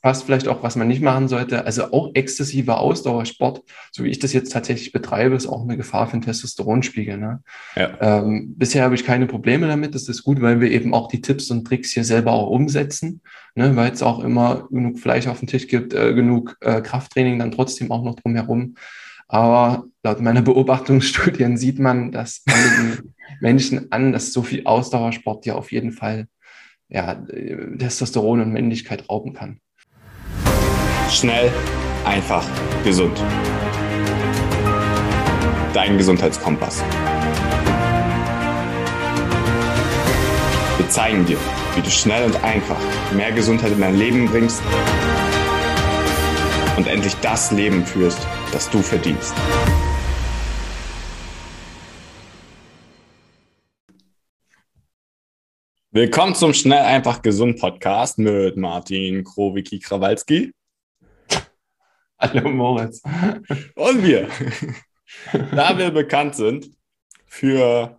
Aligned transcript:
passt 0.00 0.24
vielleicht 0.24 0.48
auch, 0.48 0.62
was 0.62 0.76
man 0.76 0.88
nicht 0.88 1.02
machen 1.02 1.28
sollte. 1.28 1.64
Also 1.64 1.92
auch 1.92 2.10
exzessiver 2.14 2.80
Ausdauersport, 2.80 3.62
so 3.92 4.04
wie 4.04 4.08
ich 4.08 4.18
das 4.18 4.32
jetzt 4.32 4.52
tatsächlich 4.52 4.92
betreibe, 4.92 5.34
ist 5.34 5.46
auch 5.46 5.62
eine 5.62 5.76
Gefahr 5.76 6.06
für 6.06 6.16
den 6.16 6.22
Testosteronspiegel. 6.22 7.18
Ne? 7.18 7.42
Ja. 7.76 7.90
Ähm, 8.00 8.54
bisher 8.56 8.84
habe 8.84 8.94
ich 8.94 9.04
keine 9.04 9.26
Probleme 9.26 9.66
damit. 9.66 9.94
Das 9.94 10.08
ist 10.08 10.22
gut, 10.22 10.40
weil 10.40 10.60
wir 10.60 10.70
eben 10.70 10.94
auch 10.94 11.08
die 11.08 11.20
Tipps 11.20 11.50
und 11.50 11.66
Tricks 11.66 11.90
hier 11.90 12.04
selber 12.04 12.32
auch 12.32 12.48
umsetzen, 12.48 13.20
ne? 13.54 13.76
weil 13.76 13.92
es 13.92 14.02
auch 14.02 14.24
immer 14.24 14.68
genug 14.70 14.98
Fleisch 14.98 15.26
auf 15.26 15.40
dem 15.40 15.48
Tisch 15.48 15.66
gibt, 15.66 15.92
äh, 15.92 16.14
genug 16.14 16.56
äh, 16.60 16.80
Krafttraining 16.80 17.38
dann 17.38 17.52
trotzdem 17.52 17.90
auch 17.90 18.02
noch 18.02 18.16
drumherum. 18.16 18.76
Aber 19.28 19.84
laut 20.02 20.20
meiner 20.20 20.42
Beobachtungsstudien 20.42 21.56
sieht 21.56 21.78
man, 21.78 22.10
dass 22.10 22.42
einigen 22.46 23.14
Menschen 23.40 23.92
an, 23.92 24.12
dass 24.12 24.32
so 24.32 24.42
viel 24.42 24.66
Ausdauersport 24.66 25.46
ja 25.46 25.54
auf 25.54 25.72
jeden 25.72 25.92
Fall 25.92 26.26
ja, 26.88 27.14
Testosteron 27.14 28.40
und 28.40 28.52
Männlichkeit 28.52 29.08
rauben 29.08 29.32
kann. 29.32 29.60
Schnell, 31.12 31.52
einfach, 32.04 32.46
gesund. 32.84 33.20
Dein 35.74 35.98
Gesundheitskompass. 35.98 36.84
Wir 40.76 40.88
zeigen 40.88 41.26
dir, 41.26 41.36
wie 41.74 41.82
du 41.82 41.90
schnell 41.90 42.24
und 42.26 42.42
einfach 42.44 42.78
mehr 43.12 43.32
Gesundheit 43.32 43.72
in 43.72 43.80
dein 43.80 43.96
Leben 43.96 44.26
bringst 44.26 44.62
und 46.76 46.86
endlich 46.86 47.16
das 47.16 47.50
Leben 47.50 47.84
führst, 47.84 48.24
das 48.52 48.70
du 48.70 48.80
verdienst. 48.80 49.34
Willkommen 55.90 56.36
zum 56.36 56.54
Schnell 56.54 56.84
einfach 56.84 57.20
gesund 57.20 57.58
Podcast 57.58 58.16
mit 58.18 58.56
Martin 58.56 59.24
Krowicki 59.24 59.80
Krawalski. 59.80 60.52
Hallo 62.20 62.50
Moritz. 62.50 63.02
Und 63.74 64.02
wir. 64.04 64.28
Da 65.32 65.78
wir 65.78 65.90
bekannt 65.90 66.34
sind 66.34 66.70
für 67.26 67.98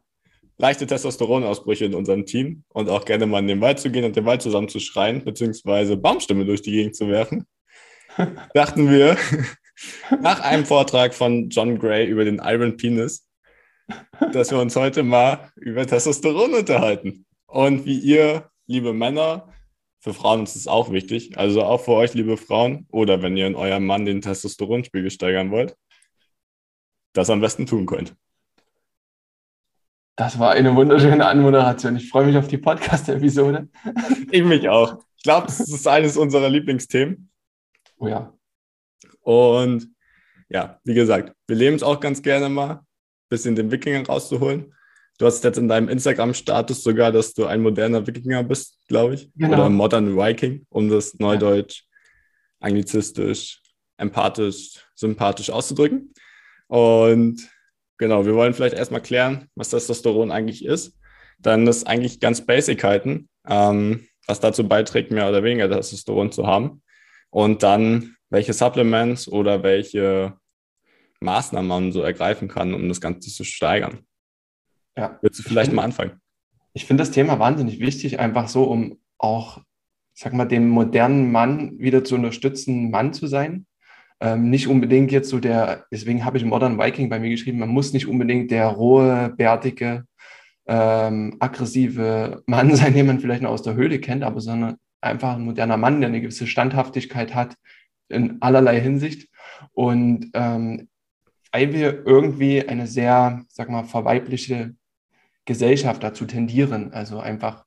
leichte 0.60 0.86
Testosteronausbrüche 0.86 1.86
in 1.86 1.96
unserem 1.96 2.28
Team 2.28 2.64
und 2.70 2.88
auch 2.88 3.06
gerne 3.06 3.26
mal 3.26 3.40
in 3.40 3.48
den 3.48 3.62
Wald 3.62 3.80
zu 3.80 3.90
gehen 3.90 4.06
und 4.06 4.16
den 4.16 4.26
Wald 4.26 4.44
zusammen 4.44 4.70
zu 4.70 4.80
schreien, 4.80 5.24
beziehungsweise 5.26 5.98
Baumstämme 5.98 6.46
durch 6.46 6.62
die 6.62 6.72
Gegend 6.72 6.96
zu 6.96 7.08
werfen, 7.08 7.48
dachten 8.54 8.92
wir, 8.92 9.18
nach 10.22 10.42
einem 10.42 10.66
Vortrag 10.66 11.16
von 11.16 11.50
John 11.50 11.80
Gray 11.80 12.06
über 12.06 12.24
den 12.24 12.40
Iron 12.44 12.78
Penis, 12.78 13.28
dass 14.32 14.52
wir 14.52 14.60
uns 14.60 14.76
heute 14.76 15.02
mal 15.02 15.52
über 15.56 15.88
Testosteron 15.88 16.54
unterhalten. 16.54 17.26
Und 17.48 17.86
wie 17.86 17.98
ihr, 17.98 18.52
liebe 18.68 18.94
Männer, 18.94 19.52
für 20.02 20.14
Frauen 20.16 20.44
ist 20.44 20.56
es 20.56 20.68
auch 20.68 20.92
wichtig, 20.92 21.38
also 21.38 21.64
auch 21.64 21.80
für 21.80 21.92
euch, 21.92 22.16
liebe 22.16 22.36
Frauen, 22.36 22.88
oder 22.92 23.22
wenn 23.22 23.38
ihr 23.38 23.46
in 23.46 23.56
eurem 23.56 23.86
Mann 23.86 24.06
den 24.06 24.22
Testosteronspiegel 24.22 25.12
steigern 25.12 25.52
wollt, 25.52 25.78
das 27.14 27.30
am 27.30 27.40
besten 27.40 27.68
tun 27.68 27.86
könnt. 27.86 28.16
Das 30.16 30.40
war 30.40 30.52
eine 30.52 30.76
wunderschöne 30.76 31.26
Anmoderation. 31.26 31.96
Ich 31.96 32.10
freue 32.10 32.26
mich 32.26 32.38
auf 32.38 32.48
die 32.48 32.58
Podcast-Episode. 32.58 33.70
Ich 34.32 34.44
mich 34.44 34.70
auch. 34.70 35.04
Ich 35.18 35.24
glaube, 35.24 35.48
das 35.48 35.60
ist 35.60 35.88
eines 35.88 36.16
unserer 36.16 36.50
Lieblingsthemen. 36.50 37.30
Oh 37.98 38.08
ja. 38.08 38.34
Und 39.22 39.90
ja, 40.50 40.80
wie 40.84 40.94
gesagt, 40.94 41.36
wir 41.48 41.56
leben 41.56 41.76
es 41.76 41.84
auch 41.84 42.00
ganz 42.00 42.22
gerne 42.22 42.50
mal, 42.50 42.72
ein 42.72 42.86
bisschen 43.30 43.56
den 43.56 43.72
Wikinger 43.72 44.06
rauszuholen. 44.06 44.74
Du 45.18 45.26
hast 45.26 45.44
jetzt 45.44 45.58
in 45.58 45.68
deinem 45.68 45.88
Instagram-Status 45.88 46.84
sogar, 46.84 47.12
dass 47.12 47.34
du 47.34 47.46
ein 47.46 47.62
moderner 47.62 48.08
Wikinger 48.08 48.44
bist, 48.44 48.80
glaube 48.88 49.16
ich. 49.16 49.30
Genau. 49.36 49.54
Oder 49.54 49.70
Modern 49.70 50.18
Viking, 50.18 50.66
um 50.70 50.90
das 50.90 51.20
Neudeutsch 51.20 51.84
anglizistisch, 52.60 53.62
empathisch, 53.98 54.80
sympathisch 54.96 55.50
auszudrücken. 55.50 56.14
Und 56.68 57.50
genau, 57.98 58.26
wir 58.26 58.36
wollen 58.36 58.54
vielleicht 58.54 58.76
erstmal 58.76 59.02
klären, 59.02 59.48
was 59.56 59.70
Testosteron 59.70 60.32
eigentlich 60.32 60.66
ist. 60.66 60.98
Dann 61.40 61.66
das 61.66 61.86
eigentlich 61.86 62.20
ganz 62.20 62.46
Basic-Halten, 62.46 63.28
ähm, 63.48 64.08
was 64.28 64.40
dazu 64.40 64.68
beiträgt, 64.68 65.12
mehr 65.12 65.28
oder 65.30 65.44
weniger 65.44 65.70
Testosteron 65.70 66.32
zu 66.32 66.48
haben. 66.48 66.82
Und 67.30 67.64
dann, 67.64 68.16
welche 68.30 68.54
Supplements 68.54 69.28
oder 69.28 69.64
welche 69.64 70.38
Maßnahmen 71.20 71.68
man 71.68 71.92
so 71.92 72.02
ergreifen 72.02 72.48
kann, 72.48 72.74
um 72.74 72.88
das 72.88 73.02
Ganze 73.02 73.30
zu 73.30 73.44
steigern. 73.44 74.06
Ja. 74.98 75.18
Würdest 75.22 75.40
du 75.40 75.50
vielleicht 75.50 75.74
mal 75.74 75.84
anfangen? 75.84 76.22
Ich 76.74 76.86
finde 76.86 77.02
das 77.02 77.12
Thema 77.12 77.40
wahnsinnig 77.40 77.80
wichtig, 77.80 78.20
einfach 78.20 78.48
so, 78.48 78.64
um 78.64 78.98
auch, 79.18 79.62
sag 80.14 80.34
mal, 80.34 80.46
dem 80.46 80.70
modernen 80.70 81.32
Mann 81.32 81.78
wieder 81.80 82.04
zu 82.04 82.16
unterstützen, 82.16 82.92
Mann 82.92 83.14
zu 83.14 83.28
sein. 83.28 83.66
Ähm, 84.20 84.50
nicht 84.50 84.68
unbedingt 84.68 85.12
jetzt 85.12 85.30
so 85.30 85.40
der, 85.40 85.86
deswegen 85.92 86.24
habe 86.26 86.38
ich 86.38 86.46
Modern 86.46 86.78
Viking 86.78 87.10
bei 87.10 87.20
mir 87.20 87.30
geschrieben, 87.30 87.60
man 87.60 87.70
muss 87.70 87.92
nicht 87.94 88.08
unbedingt 88.08 88.52
der 88.52 88.68
rohe, 88.68 89.34
bärtige, 89.36 90.06
ähm, 90.68 91.38
aggressive 91.40 92.44
Mann 92.46 92.76
sein, 92.76 92.94
den 92.94 93.08
man 93.08 93.20
vielleicht 93.20 93.42
noch 93.42 93.50
aus 93.50 93.64
der 93.64 93.76
Höhle 93.76 94.00
kennt, 94.00 94.24
aber 94.24 94.40
sondern 94.40 94.78
einfach 95.02 95.36
ein 95.36 95.44
moderner 95.44 95.78
Mann, 95.78 96.02
der 96.02 96.10
eine 96.10 96.22
gewisse 96.22 96.48
Standhaftigkeit 96.48 97.34
hat 97.34 97.56
in 98.10 98.42
allerlei 98.42 98.80
Hinsicht. 98.80 99.28
Und 99.74 100.30
ähm, 100.34 100.88
weil 101.52 101.74
wir 101.74 102.06
irgendwie 102.06 102.68
eine 102.68 102.88
sehr, 102.88 103.44
sag 103.50 103.70
mal, 103.70 103.84
verweibliche 103.84 104.76
Gesellschaft 105.46 106.04
dazu 106.04 106.26
tendieren. 106.26 106.94
Also 106.94 107.20
einfach 107.20 107.66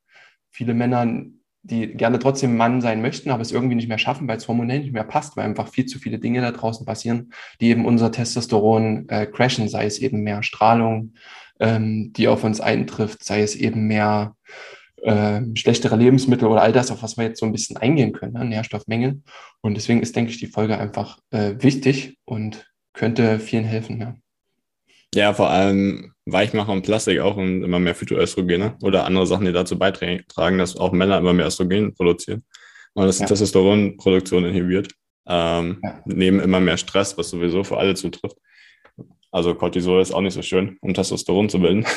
viele 0.51 0.75
Männer, 0.75 1.25
die 1.63 1.89
gerne 1.89 2.19
trotzdem 2.19 2.57
Mann 2.57 2.81
sein 2.81 3.01
möchten, 3.01 3.31
aber 3.31 3.43
es 3.43 3.53
irgendwie 3.53 3.75
nicht 3.75 3.89
mehr 3.89 3.99
schaffen, 3.99 4.29
weil 4.29 4.37
es 4.37 4.47
hormonell 4.47 4.81
nicht 4.81 4.93
mehr 4.93 5.05
passt, 5.05 5.37
weil 5.37 5.47
einfach 5.47 5.69
viel 5.69 5.87
zu 5.87 5.99
viele 5.99 6.19
Dinge 6.19 6.41
da 6.41 6.53
draußen 6.53 6.85
passieren, 6.85 7.33
die 7.61 7.69
eben 7.69 7.87
unser 7.87 8.13
Testosteron 8.13 9.09
äh, 9.09 9.27
crashen, 9.27 9.69
sei 9.69 9.87
es 9.87 9.99
eben 9.99 10.21
mehr 10.23 10.43
Strahlung, 10.43 11.15
ähm, 11.61 12.13
die 12.13 12.29
auf 12.29 12.45
uns 12.45 12.61
eintrifft, 12.61 13.25
sei 13.25 13.41
es 13.41 13.57
eben 13.57 13.87
mehr 13.87 14.37
äh, 15.03 15.41
schlechtere 15.55 15.97
Lebensmittel 15.97 16.49
oder 16.49 16.63
all 16.63 16.73
das, 16.73 16.91
auf 16.91 17.03
was 17.03 17.17
wir 17.17 17.25
jetzt 17.25 17.41
so 17.41 17.47
ein 17.47 17.53
bisschen 17.53 17.77
eingehen 17.77 18.13
können, 18.13 18.35
ne? 18.35 18.45
Nährstoffmängel. 18.45 19.23
Und 19.61 19.75
deswegen 19.75 20.03
ist, 20.03 20.17
denke 20.17 20.31
ich, 20.31 20.39
die 20.39 20.47
Folge 20.47 20.79
einfach 20.79 21.19
äh, 21.31 21.55
wichtig 21.59 22.19
und 22.25 22.71
könnte 22.93 23.39
vielen 23.39 23.65
helfen. 23.65 24.01
Ja. 24.01 24.15
Ja, 25.15 25.33
vor 25.33 25.51
allem 25.51 26.13
Weichmacher 26.27 26.73
und 26.73 26.83
Plastik 26.83 27.21
auch 27.21 27.37
und 27.37 27.63
immer 27.63 27.79
mehr 27.79 27.95
Phytoöstrogene 27.95 28.77
oder 28.83 29.05
andere 29.05 29.27
Sachen, 29.27 29.47
die 29.47 29.53
dazu 29.53 29.79
beitragen, 29.79 30.59
dass 30.59 30.77
auch 30.77 30.93
Männer 30.93 31.19
immer 31.19 31.33
mehr 31.33 31.47
Östrogen 31.47 31.95
produzieren 31.95 32.45
und 32.95 33.07
das 33.07 33.19
ja. 33.19 33.27
Testosteronproduktion 33.27 34.45
inhibiert. 34.45 34.93
Ähm, 35.27 35.81
ja. 35.83 36.03
Neben 36.05 36.41
immer 36.41 36.61
mehr 36.61 36.77
Stress, 36.77 37.17
was 37.17 37.31
sowieso 37.31 37.65
für 37.65 37.79
alle 37.79 37.95
zutrifft. 37.95 38.37
Also 39.31 39.55
Cortisol 39.55 40.01
ist 40.01 40.13
auch 40.13 40.21
nicht 40.21 40.35
so 40.35 40.43
schön, 40.43 40.79
um 40.81 40.95
Testosteron 40.95 41.49
zu 41.49 41.61
bilden. 41.61 41.87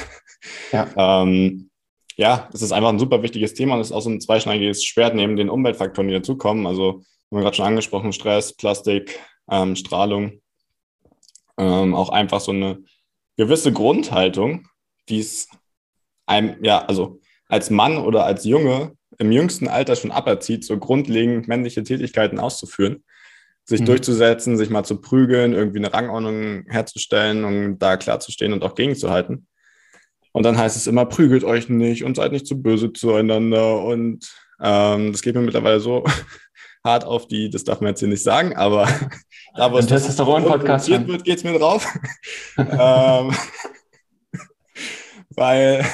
Ja, 0.71 1.23
ähm, 1.23 1.71
ja 2.15 2.47
es 2.53 2.61
ist 2.61 2.71
einfach 2.71 2.89
ein 2.89 2.99
super 2.99 3.23
wichtiges 3.23 3.55
Thema 3.55 3.73
und 3.73 3.81
es 3.81 3.87
ist 3.87 3.93
auch 3.93 4.01
so 4.01 4.09
ein 4.11 4.21
zweischneidiges 4.21 4.83
Schwert 4.85 5.15
neben 5.15 5.35
den 5.35 5.49
Umweltfaktoren, 5.49 6.07
die 6.07 6.13
dazukommen. 6.13 6.67
Also, 6.67 7.01
wir 7.29 7.37
haben 7.37 7.43
gerade 7.43 7.55
schon 7.55 7.65
angesprochen, 7.65 8.13
Stress, 8.13 8.55
Plastik, 8.55 9.19
ähm, 9.49 9.75
Strahlung, 9.75 10.41
ähm, 11.57 11.95
auch 11.95 12.09
einfach 12.09 12.39
so 12.39 12.51
eine 12.51 12.83
gewisse 13.37 13.71
Grundhaltung, 13.71 14.67
die 15.09 15.19
es 15.19 15.47
einem, 16.25 16.63
ja, 16.63 16.83
also 16.85 17.19
als 17.47 17.69
Mann 17.69 17.97
oder 17.97 18.25
als 18.25 18.43
Junge 18.43 18.93
im 19.19 19.31
jüngsten 19.31 19.67
Alter 19.67 19.95
schon 19.95 20.11
aberzieht, 20.11 20.65
so 20.65 20.77
grundlegend 20.77 21.47
männliche 21.47 21.83
Tätigkeiten 21.83 22.39
auszuführen, 22.39 23.03
sich 23.63 23.81
mhm. 23.81 23.85
durchzusetzen, 23.85 24.57
sich 24.57 24.69
mal 24.69 24.83
zu 24.83 24.99
prügeln, 24.99 25.53
irgendwie 25.53 25.79
eine 25.79 25.93
Rangordnung 25.93 26.65
herzustellen 26.67 27.45
und 27.45 27.79
da 27.79 27.97
klarzustehen 27.97 28.53
und 28.53 28.63
auch 28.63 28.75
gegenzuhalten. 28.75 29.47
Und 30.33 30.43
dann 30.43 30.57
heißt 30.57 30.77
es 30.77 30.87
immer, 30.87 31.05
prügelt 31.05 31.43
euch 31.43 31.67
nicht 31.69 32.03
und 32.03 32.15
seid 32.15 32.31
nicht 32.31 32.45
zu 32.45 32.61
böse 32.61 32.93
zueinander. 32.93 33.81
Und 33.83 34.29
ähm, 34.61 35.11
das 35.11 35.21
geht 35.21 35.35
mir 35.35 35.41
mittlerweile 35.41 35.79
so 35.79 36.03
hart 36.87 37.05
auf 37.05 37.27
die, 37.27 37.49
das 37.49 37.63
darf 37.63 37.81
man 37.81 37.89
jetzt 37.89 37.99
hier 37.99 38.07
nicht 38.07 38.23
sagen, 38.23 38.55
aber 38.55 38.87
da, 39.55 39.71
wo 39.71 39.77
es 39.77 39.85
Testosteron-Podcast 39.85 40.89
wird, 40.89 41.23
geht 41.23 41.37
es 41.37 41.43
mir 41.43 41.59
drauf. 41.59 41.85
ähm, 42.57 43.31
weil, 45.29 45.85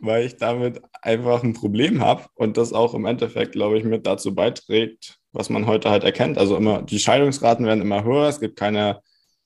weil 0.00 0.24
ich 0.26 0.36
damit 0.36 0.80
einfach 1.02 1.44
ein 1.44 1.54
Problem 1.54 2.02
habe 2.02 2.24
und 2.34 2.56
das 2.56 2.72
auch 2.72 2.94
im 2.94 3.06
Endeffekt, 3.06 3.52
glaube 3.52 3.78
ich, 3.78 3.84
mit 3.84 4.06
dazu 4.06 4.34
beiträgt, 4.34 5.18
was 5.32 5.50
man 5.50 5.66
heute 5.66 5.90
halt 5.90 6.02
erkennt. 6.02 6.38
Also 6.38 6.56
immer, 6.56 6.82
die 6.82 6.98
Scheidungsraten 6.98 7.66
werden 7.66 7.82
immer 7.82 8.02
höher, 8.02 8.28
es 8.28 8.40
gibt 8.40 8.58
keine 8.58 9.00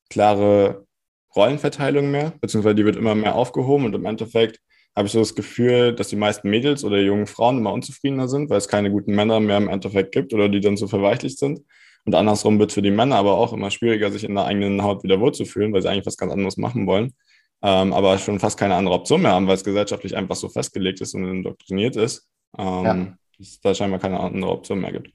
klare 0.08 0.86
Rollenverteilung 1.34 2.10
mehr, 2.10 2.32
beziehungsweise 2.40 2.74
die 2.74 2.84
wird 2.84 2.96
immer 2.96 3.14
mehr 3.14 3.34
aufgehoben 3.34 3.86
und 3.86 3.94
im 3.94 4.04
Endeffekt 4.04 4.60
habe 4.94 5.06
ich 5.06 5.12
so 5.12 5.20
das 5.20 5.34
Gefühl, 5.34 5.94
dass 5.94 6.08
die 6.08 6.16
meisten 6.16 6.50
Mädels 6.50 6.84
oder 6.84 7.00
jungen 7.00 7.26
Frauen 7.26 7.58
immer 7.58 7.72
unzufriedener 7.72 8.28
sind, 8.28 8.50
weil 8.50 8.58
es 8.58 8.68
keine 8.68 8.90
guten 8.90 9.14
Männer 9.14 9.40
mehr 9.40 9.56
im 9.56 9.68
Endeffekt 9.68 10.12
gibt 10.12 10.34
oder 10.34 10.48
die 10.48 10.60
dann 10.60 10.76
so 10.76 10.86
verweichlicht 10.86 11.38
sind. 11.38 11.60
Und 12.04 12.14
andersrum 12.14 12.58
wird 12.58 12.70
es 12.70 12.74
für 12.74 12.82
die 12.82 12.90
Männer 12.90 13.16
aber 13.16 13.38
auch 13.38 13.52
immer 13.52 13.70
schwieriger, 13.70 14.10
sich 14.10 14.24
in 14.24 14.34
der 14.34 14.44
eigenen 14.44 14.82
Haut 14.82 15.02
wieder 15.04 15.20
wohlzufühlen, 15.20 15.72
weil 15.72 15.82
sie 15.82 15.88
eigentlich 15.88 16.06
was 16.06 16.16
ganz 16.16 16.32
anderes 16.32 16.56
machen 16.56 16.86
wollen, 16.86 17.14
ähm, 17.62 17.92
aber 17.92 18.18
schon 18.18 18.40
fast 18.40 18.58
keine 18.58 18.74
andere 18.74 18.94
Option 18.94 19.22
mehr 19.22 19.32
haben, 19.32 19.46
weil 19.46 19.54
es 19.54 19.64
gesellschaftlich 19.64 20.16
einfach 20.16 20.36
so 20.36 20.48
festgelegt 20.48 21.00
ist 21.00 21.14
und 21.14 21.24
indoktriniert 21.24 21.96
ist, 21.96 22.28
ähm, 22.58 22.84
ja. 22.84 22.94
dass 23.38 23.48
es 23.48 23.60
da 23.60 23.74
scheinbar 23.74 24.00
keine 24.00 24.20
andere 24.20 24.50
Option 24.50 24.80
mehr 24.80 24.92
gibt. 24.92 25.08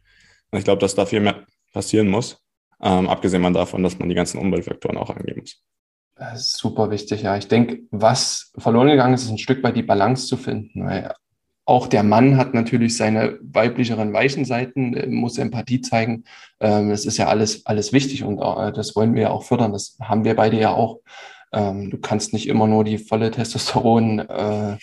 Und 0.51 0.59
ich 0.59 0.63
glaube, 0.63 0.79
dass 0.79 0.95
da 0.95 1.05
viel 1.05 1.19
mehr 1.19 1.45
passieren 1.73 2.07
muss, 2.07 2.41
ähm, 2.81 3.09
abgesehen 3.09 3.53
davon, 3.53 3.83
dass 3.83 3.99
man 3.99 4.09
die 4.09 4.15
ganzen 4.15 4.39
Umweltfaktoren 4.39 4.97
auch 4.97 5.09
angehen 5.09 5.39
muss. 5.39 5.61
Super 6.35 6.89
wichtig, 6.89 7.21
ja. 7.21 7.37
Ich 7.37 7.47
denke, 7.47 7.81
was 7.91 8.51
verloren 8.57 8.87
gegangen 8.87 9.13
ist, 9.13 9.23
ist 9.23 9.29
ein 9.29 9.37
Stück 9.37 9.63
weit 9.63 9.75
die 9.75 9.83
Balance 9.83 10.27
zu 10.27 10.37
finden, 10.37 10.85
weil 10.85 11.13
auch 11.65 11.87
der 11.87 12.01
Mann 12.03 12.37
hat 12.37 12.53
natürlich 12.53 12.95
seine 12.95 13.37
weiblicheren 13.41 14.13
weichen 14.13 14.45
Seiten, 14.45 14.93
äh, 14.95 15.07
muss 15.07 15.37
Empathie 15.37 15.81
zeigen. 15.81 16.23
Ähm, 16.59 16.89
das 16.89 17.05
ist 17.05 17.17
ja 17.17 17.27
alles, 17.27 17.65
alles 17.65 17.91
wichtig 17.93 18.23
und 18.23 18.39
äh, 18.39 18.71
das 18.71 18.95
wollen 18.95 19.13
wir 19.15 19.23
ja 19.23 19.29
auch 19.31 19.43
fördern. 19.43 19.73
Das 19.73 19.97
haben 20.01 20.23
wir 20.23 20.35
beide 20.35 20.57
ja 20.59 20.71
auch. 20.71 21.01
Ähm, 21.51 21.89
du 21.89 21.97
kannst 21.97 22.33
nicht 22.33 22.47
immer 22.47 22.67
nur 22.67 22.83
die 22.83 22.97
volle 22.97 23.31
Testosteron 23.31 24.19
äh, 24.19 24.77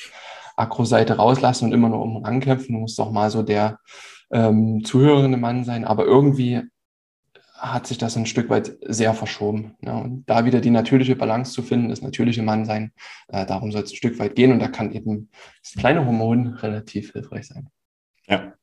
Akro-Seite 0.57 1.17
rauslassen 1.17 1.67
und 1.67 1.73
immer 1.73 1.89
nur 1.89 2.03
um 2.03 2.25
Rang 2.25 2.41
kämpfen. 2.41 2.75
Du 2.75 2.81
musst 2.81 2.99
doch 2.99 3.11
mal 3.11 3.31
so 3.31 3.43
der 3.43 3.79
ähm, 4.31 4.85
zuhörende 4.85 5.39
Mann 5.39 5.65
sein. 5.65 5.85
Aber 5.85 6.05
irgendwie 6.05 6.63
hat 7.73 7.87
sich 7.87 7.99
das 7.99 8.17
ein 8.17 8.27
Stück 8.27 8.51
weit 8.51 8.77
sehr 8.83 9.15
verschoben. 9.15 9.75
Ja, 9.81 9.97
und 9.99 10.25
da 10.27 10.45
wieder 10.45 10.61
die 10.61 10.71
natürliche 10.71 11.17
Balance 11.17 11.53
zu 11.53 11.63
finden, 11.63 11.89
das 11.89 12.03
natürliche 12.03 12.43
Mannsein, 12.43 12.93
äh, 13.29 13.47
darum 13.47 13.73
soll 13.73 13.83
es 13.83 13.93
ein 13.93 13.97
Stück 13.97 14.19
weit 14.19 14.35
gehen 14.35 14.53
und 14.53 14.59
da 14.59 14.69
kann 14.69 14.93
eben 14.93 15.31
das 15.63 15.73
kleine 15.73 16.05
Hormon 16.05 16.49
relativ 16.55 17.13
hilfreich 17.13 17.49
sein. 17.49 17.69
Ja, 18.27 18.55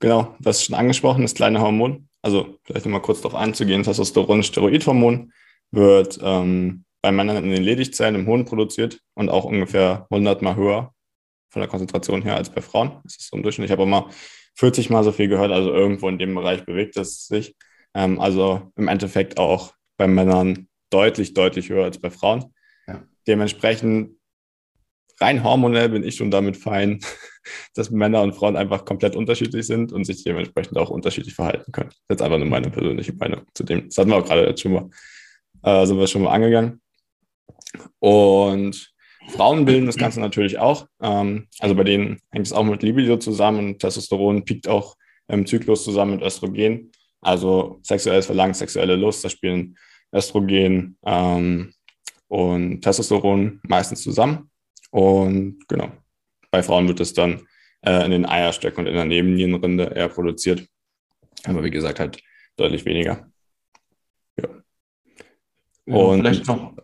genau, 0.00 0.34
das 0.40 0.58
ist 0.58 0.64
schon 0.64 0.74
angesprochen, 0.74 1.22
das 1.22 1.34
kleine 1.34 1.60
Hormon. 1.60 2.08
Also 2.22 2.58
vielleicht 2.64 2.86
nochmal 2.86 3.02
kurz 3.02 3.20
darauf 3.20 3.38
einzugehen, 3.38 3.82
Testosteron, 3.82 4.42
Steroidhormon, 4.42 5.32
wird 5.70 6.18
ähm, 6.22 6.84
bei 7.02 7.12
Männern 7.12 7.36
in 7.36 7.50
den 7.50 7.62
Ledigzellen 7.62 8.14
im 8.14 8.26
Hoden 8.26 8.44
produziert 8.44 9.00
und 9.14 9.28
auch 9.28 9.44
ungefähr 9.44 10.06
100 10.10 10.40
mal 10.40 10.56
höher 10.56 10.94
von 11.50 11.60
der 11.60 11.68
Konzentration 11.68 12.22
her 12.22 12.36
als 12.36 12.50
bei 12.50 12.62
Frauen. 12.62 13.00
Das 13.04 13.16
ist 13.16 13.28
so 13.28 13.36
im 13.36 13.42
Durchschnitt. 13.42 13.66
Ich 13.66 13.72
habe 13.72 13.82
immer 13.82 14.10
40 14.56 14.90
mal 14.90 15.04
so 15.04 15.12
viel 15.12 15.28
gehört, 15.28 15.52
also 15.52 15.72
irgendwo 15.72 16.08
in 16.08 16.18
dem 16.18 16.34
Bereich 16.34 16.64
bewegt 16.64 16.96
es 16.96 17.26
sich. 17.26 17.54
Ähm, 17.94 18.20
also 18.20 18.72
im 18.76 18.88
Endeffekt 18.88 19.38
auch 19.38 19.74
bei 19.96 20.06
Männern 20.06 20.68
deutlich, 20.90 21.34
deutlich 21.34 21.68
höher 21.68 21.84
als 21.84 21.98
bei 21.98 22.10
Frauen. 22.10 22.52
Ja. 22.86 23.02
Dementsprechend 23.26 24.16
rein 25.20 25.44
hormonell 25.44 25.88
bin 25.88 26.04
ich 26.04 26.16
schon 26.16 26.30
damit 26.30 26.56
fein, 26.56 27.00
dass 27.74 27.90
Männer 27.90 28.22
und 28.22 28.34
Frauen 28.34 28.56
einfach 28.56 28.84
komplett 28.84 29.16
unterschiedlich 29.16 29.66
sind 29.66 29.92
und 29.92 30.04
sich 30.04 30.24
dementsprechend 30.24 30.76
auch 30.78 30.90
unterschiedlich 30.90 31.34
verhalten 31.34 31.72
können. 31.72 31.90
Das 32.08 32.16
ist 32.16 32.22
einfach 32.22 32.38
nur 32.38 32.48
meine 32.48 32.70
persönliche 32.70 33.12
Meinung 33.14 33.42
zu 33.54 33.64
dem. 33.64 33.86
Das 33.88 33.98
hatten 33.98 34.10
wir 34.10 34.16
auch 34.16 34.24
gerade 34.24 34.46
jetzt 34.46 34.60
schon 34.60 34.72
mal, 34.72 34.90
äh, 35.62 35.86
sind 35.86 35.98
wir 35.98 36.06
schon 36.06 36.22
mal 36.22 36.32
angegangen. 36.32 36.80
Und 37.98 38.92
Frauen 39.28 39.64
bilden 39.64 39.86
das 39.86 39.96
Ganze 39.96 40.20
natürlich 40.20 40.58
auch. 40.58 40.86
Ähm, 41.00 41.48
also 41.58 41.74
bei 41.74 41.84
denen 41.84 42.20
hängt 42.30 42.46
es 42.46 42.52
auch 42.52 42.64
mit 42.64 42.82
Libido 42.82 43.16
zusammen 43.16 43.58
und 43.58 43.78
Testosteron 43.78 44.44
piekt 44.44 44.68
auch 44.68 44.96
im 45.28 45.46
Zyklus 45.46 45.84
zusammen 45.84 46.16
mit 46.16 46.22
Östrogen. 46.22 46.92
Also 47.24 47.80
sexuelles 47.82 48.26
Verlangen, 48.26 48.54
sexuelle 48.54 48.96
Lust, 48.96 49.24
da 49.24 49.28
spielen 49.28 49.76
Östrogen 50.12 50.96
ähm, 51.04 51.72
und 52.28 52.80
Testosteron 52.80 53.60
meistens 53.66 54.02
zusammen. 54.02 54.50
Und 54.90 55.58
genau, 55.68 55.90
bei 56.50 56.62
Frauen 56.62 56.86
wird 56.86 57.00
es 57.00 57.12
dann 57.14 57.46
äh, 57.84 58.04
in 58.04 58.12
den 58.12 58.26
Eierstöcken 58.26 58.80
und 58.80 58.86
in 58.86 58.94
der 58.94 59.04
Nebennierenrinde 59.04 59.92
eher 59.94 60.08
produziert. 60.08 60.66
Aber 61.44 61.64
wie 61.64 61.70
gesagt, 61.70 62.00
halt 62.00 62.22
deutlich 62.56 62.84
weniger. 62.84 63.26
Ja. 64.40 64.48
Und 65.86 66.20
vielleicht 66.20 66.46
noch. 66.46 66.74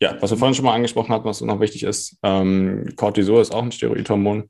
Ja, 0.00 0.16
was 0.20 0.30
wir 0.30 0.38
vorhin 0.38 0.54
schon 0.54 0.64
mal 0.64 0.74
angesprochen 0.74 1.12
hatten, 1.12 1.24
was 1.24 1.40
noch 1.40 1.58
wichtig 1.58 1.82
ist, 1.82 2.16
ähm, 2.22 2.88
Cortisol 2.94 3.42
ist 3.42 3.52
auch 3.52 3.64
ein 3.64 3.72
Steroidhormon, 3.72 4.48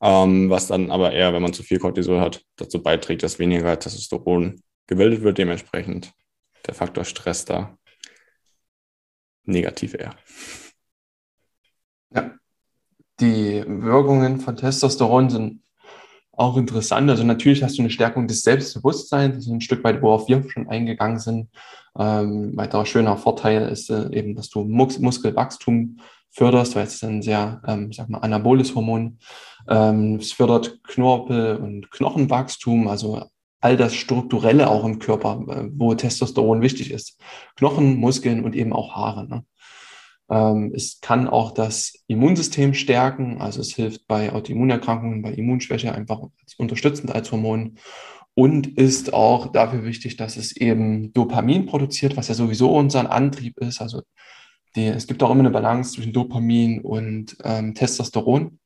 ähm, 0.00 0.48
was 0.48 0.68
dann 0.68 0.90
aber 0.90 1.12
eher, 1.12 1.34
wenn 1.34 1.42
man 1.42 1.52
zu 1.52 1.62
viel 1.62 1.78
Cortisol 1.78 2.20
hat, 2.20 2.42
dazu 2.56 2.82
beiträgt, 2.82 3.22
dass 3.22 3.38
weniger 3.38 3.78
Testosteron 3.78 4.62
gebildet 4.88 5.22
wird, 5.22 5.38
dementsprechend 5.38 6.12
der 6.66 6.74
Faktor 6.74 7.04
Stress 7.04 7.44
da 7.44 7.78
negativ 9.44 9.94
eher. 9.94 10.14
Ja, 12.14 12.34
die 13.20 13.64
Wirkungen 13.66 14.40
von 14.40 14.56
Testosteron 14.56 15.30
sind 15.30 15.62
auch 16.32 16.56
interessant. 16.56 17.10
Also 17.10 17.24
natürlich 17.24 17.62
hast 17.62 17.78
du 17.78 17.82
eine 17.82 17.90
Stärkung 17.90 18.28
des 18.28 18.42
Selbstbewusstseins, 18.42 19.36
das 19.36 19.46
ist 19.46 19.52
ein 19.52 19.60
Stück 19.60 19.82
weit, 19.84 20.02
worauf 20.02 20.28
wir 20.28 20.48
schon 20.48 20.68
eingegangen 20.68 21.18
sind. 21.18 21.48
Ähm, 21.98 22.56
weiterer 22.56 22.86
schöner 22.86 23.16
Vorteil 23.16 23.68
ist 23.68 23.90
äh, 23.90 24.08
eben, 24.12 24.36
dass 24.36 24.48
du 24.48 24.62
Mus 24.62 24.98
Muskelwachstum 24.98 25.98
förderst, 26.30 26.76
weil 26.76 26.84
es 26.84 27.02
ein 27.02 27.22
sehr, 27.22 27.60
ähm, 27.66 27.92
sag 27.92 28.08
mal, 28.08 28.18
anaboles 28.18 28.74
Hormon. 28.74 29.18
Ähm, 29.68 30.16
es 30.16 30.32
fördert 30.32 30.80
Knorpel- 30.84 31.56
und 31.56 31.90
Knochenwachstum, 31.90 32.86
also 32.86 33.24
all 33.60 33.76
das 33.76 33.94
Strukturelle 33.94 34.68
auch 34.68 34.84
im 34.84 34.98
Körper, 34.98 35.44
äh, 35.48 35.68
wo 35.72 35.94
Testosteron 35.94 36.62
wichtig 36.62 36.90
ist. 36.90 37.18
Knochen, 37.56 37.96
Muskeln 37.96 38.44
und 38.44 38.54
eben 38.54 38.72
auch 38.72 38.94
Haare. 38.94 39.28
Ne? 39.28 39.44
Ähm, 40.30 40.72
es 40.74 41.00
kann 41.00 41.28
auch 41.28 41.52
das 41.52 41.94
Immunsystem 42.06 42.74
stärken, 42.74 43.40
also 43.40 43.60
es 43.60 43.74
hilft 43.74 44.06
bei 44.06 44.32
Autoimmunerkrankungen, 44.32 45.22
bei 45.22 45.32
Immunschwäche 45.32 45.94
einfach 45.94 46.20
als 46.20 46.54
unterstützend 46.56 47.14
als 47.14 47.32
Hormon 47.32 47.78
und 48.34 48.66
ist 48.78 49.12
auch 49.12 49.50
dafür 49.50 49.84
wichtig, 49.84 50.16
dass 50.16 50.36
es 50.36 50.56
eben 50.56 51.12
Dopamin 51.12 51.66
produziert, 51.66 52.16
was 52.16 52.28
ja 52.28 52.34
sowieso 52.34 52.72
unser 52.72 53.10
Antrieb 53.10 53.58
ist. 53.58 53.80
Also 53.80 54.02
die, 54.76 54.86
es 54.86 55.06
gibt 55.06 55.22
auch 55.22 55.30
immer 55.30 55.40
eine 55.40 55.50
Balance 55.50 55.94
zwischen 55.94 56.12
Dopamin 56.12 56.82
und 56.82 57.36
ähm, 57.42 57.74
Testosteron 57.74 58.58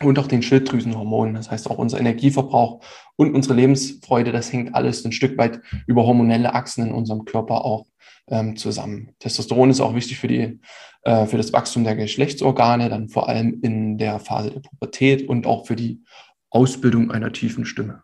und 0.00 0.18
auch 0.18 0.26
den 0.26 0.42
Schilddrüsenhormonen. 0.42 1.34
Das 1.34 1.50
heißt 1.50 1.70
auch 1.70 1.78
unser 1.78 1.98
Energieverbrauch 1.98 2.84
und 3.16 3.34
unsere 3.34 3.54
Lebensfreude, 3.54 4.32
das 4.32 4.52
hängt 4.52 4.74
alles 4.74 5.04
ein 5.04 5.12
Stück 5.12 5.38
weit 5.38 5.60
über 5.86 6.04
hormonelle 6.06 6.54
Achsen 6.54 6.86
in 6.86 6.92
unserem 6.92 7.24
Körper 7.24 7.64
auch 7.64 7.86
ähm, 8.28 8.56
zusammen. 8.56 9.14
Testosteron 9.18 9.70
ist 9.70 9.80
auch 9.80 9.94
wichtig 9.94 10.18
für, 10.18 10.28
die, 10.28 10.60
äh, 11.02 11.26
für 11.26 11.36
das 11.36 11.52
Wachstum 11.52 11.84
der 11.84 11.96
Geschlechtsorgane, 11.96 12.88
dann 12.88 13.08
vor 13.08 13.28
allem 13.28 13.60
in 13.62 13.98
der 13.98 14.18
Phase 14.18 14.50
der 14.50 14.60
Pubertät 14.60 15.28
und 15.28 15.46
auch 15.46 15.66
für 15.66 15.76
die 15.76 16.02
Ausbildung 16.50 17.10
einer 17.10 17.32
tiefen 17.32 17.66
Stimme. 17.66 18.02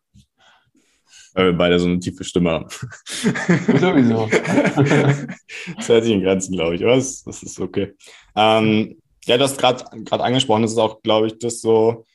Weil 1.33 1.53
wir 1.53 1.59
beide 1.59 1.79
so 1.79 1.87
eine 1.87 2.01
tiefe 2.01 2.25
Stimme 2.25 2.51
haben. 2.51 2.67
Sowieso. 3.79 4.27
das 5.77 5.89
hält 5.89 6.05
sich 6.05 6.13
in 6.13 6.23
Grenzen, 6.23 6.57
glaube 6.57 6.75
ich. 6.75 6.83
Aber 6.83 6.97
das, 6.97 7.23
das 7.23 7.45
ist 7.45 7.61
okay. 7.61 7.95
Ähm, 8.35 8.97
ja, 9.27 9.37
das 9.37 9.57
gerade 9.57 9.85
angesprochen, 10.25 10.63
das 10.63 10.73
ist 10.73 10.79
auch, 10.79 11.03
glaube 11.03 11.29
ich, 11.29 11.39
das 11.39 11.61
so, 11.61 12.07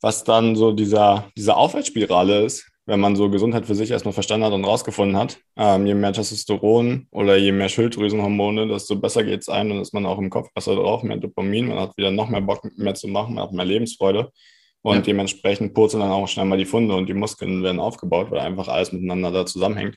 was 0.00 0.24
dann 0.24 0.56
so 0.56 0.72
dieser, 0.72 1.30
diese 1.36 1.56
Aufwärtsspirale 1.56 2.44
ist, 2.44 2.68
wenn 2.86 3.00
man 3.00 3.14
so 3.14 3.30
Gesundheit 3.30 3.66
für 3.66 3.74
sich 3.74 3.90
erstmal 3.90 4.12
verstanden 4.12 4.46
hat 4.46 4.52
und 4.52 4.64
rausgefunden 4.64 5.16
hat. 5.16 5.38
Ähm, 5.56 5.86
je 5.86 5.94
mehr 5.94 6.12
Testosteron 6.12 7.06
oder 7.10 7.36
je 7.36 7.52
mehr 7.52 7.68
Schilddrüsenhormone, 7.68 8.66
desto 8.66 8.96
besser 8.96 9.22
geht 9.22 9.42
es 9.42 9.48
ein 9.48 9.70
und 9.70 9.80
ist 9.80 9.94
man 9.94 10.06
auch 10.06 10.18
im 10.18 10.30
Kopf 10.30 10.48
besser 10.52 10.74
drauf, 10.74 11.02
mehr 11.02 11.16
Dopamin, 11.16 11.68
man 11.68 11.78
hat 11.78 11.96
wieder 11.96 12.10
noch 12.10 12.28
mehr 12.28 12.40
Bock 12.40 12.64
mehr 12.76 12.94
zu 12.94 13.06
machen, 13.06 13.34
man 13.34 13.44
hat 13.44 13.52
mehr 13.52 13.64
Lebensfreude. 13.64 14.30
Und 14.84 14.96
ja. 14.96 15.02
dementsprechend 15.02 15.74
purzeln 15.74 16.00
dann 16.00 16.10
auch 16.10 16.26
schnell 16.26 16.44
mal 16.44 16.58
die 16.58 16.64
Funde 16.64 16.96
und 16.96 17.08
die 17.08 17.14
Muskeln 17.14 17.62
werden 17.62 17.78
aufgebaut, 17.78 18.32
weil 18.32 18.40
einfach 18.40 18.66
alles 18.66 18.90
miteinander 18.90 19.30
da 19.30 19.46
zusammenhängt. 19.46 19.96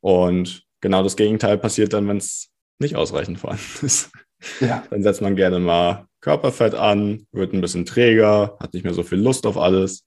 Und 0.00 0.64
genau 0.80 1.04
das 1.04 1.16
Gegenteil 1.16 1.56
passiert 1.56 1.92
dann, 1.92 2.08
wenn 2.08 2.16
es 2.16 2.50
nicht 2.80 2.96
ausreichend 2.96 3.38
vorhanden 3.38 3.86
ist. 3.86 4.10
Ja. 4.60 4.84
Dann 4.90 5.02
setzt 5.02 5.20
man 5.20 5.36
gerne 5.36 5.58
mal 5.58 6.06
Körperfett 6.20 6.74
an, 6.74 7.26
wird 7.32 7.52
ein 7.52 7.60
bisschen 7.60 7.84
träger, 7.84 8.56
hat 8.60 8.74
nicht 8.74 8.84
mehr 8.84 8.94
so 8.94 9.02
viel 9.02 9.18
Lust 9.18 9.46
auf 9.46 9.58
alles. 9.58 10.06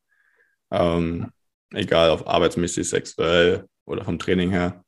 Ähm, 0.71 1.31
egal, 1.73 2.11
ob 2.11 2.27
arbeitsmäßig, 2.27 2.89
sexuell 2.89 3.65
oder 3.85 4.03
vom 4.03 4.19
Training 4.19 4.51
her. 4.51 4.83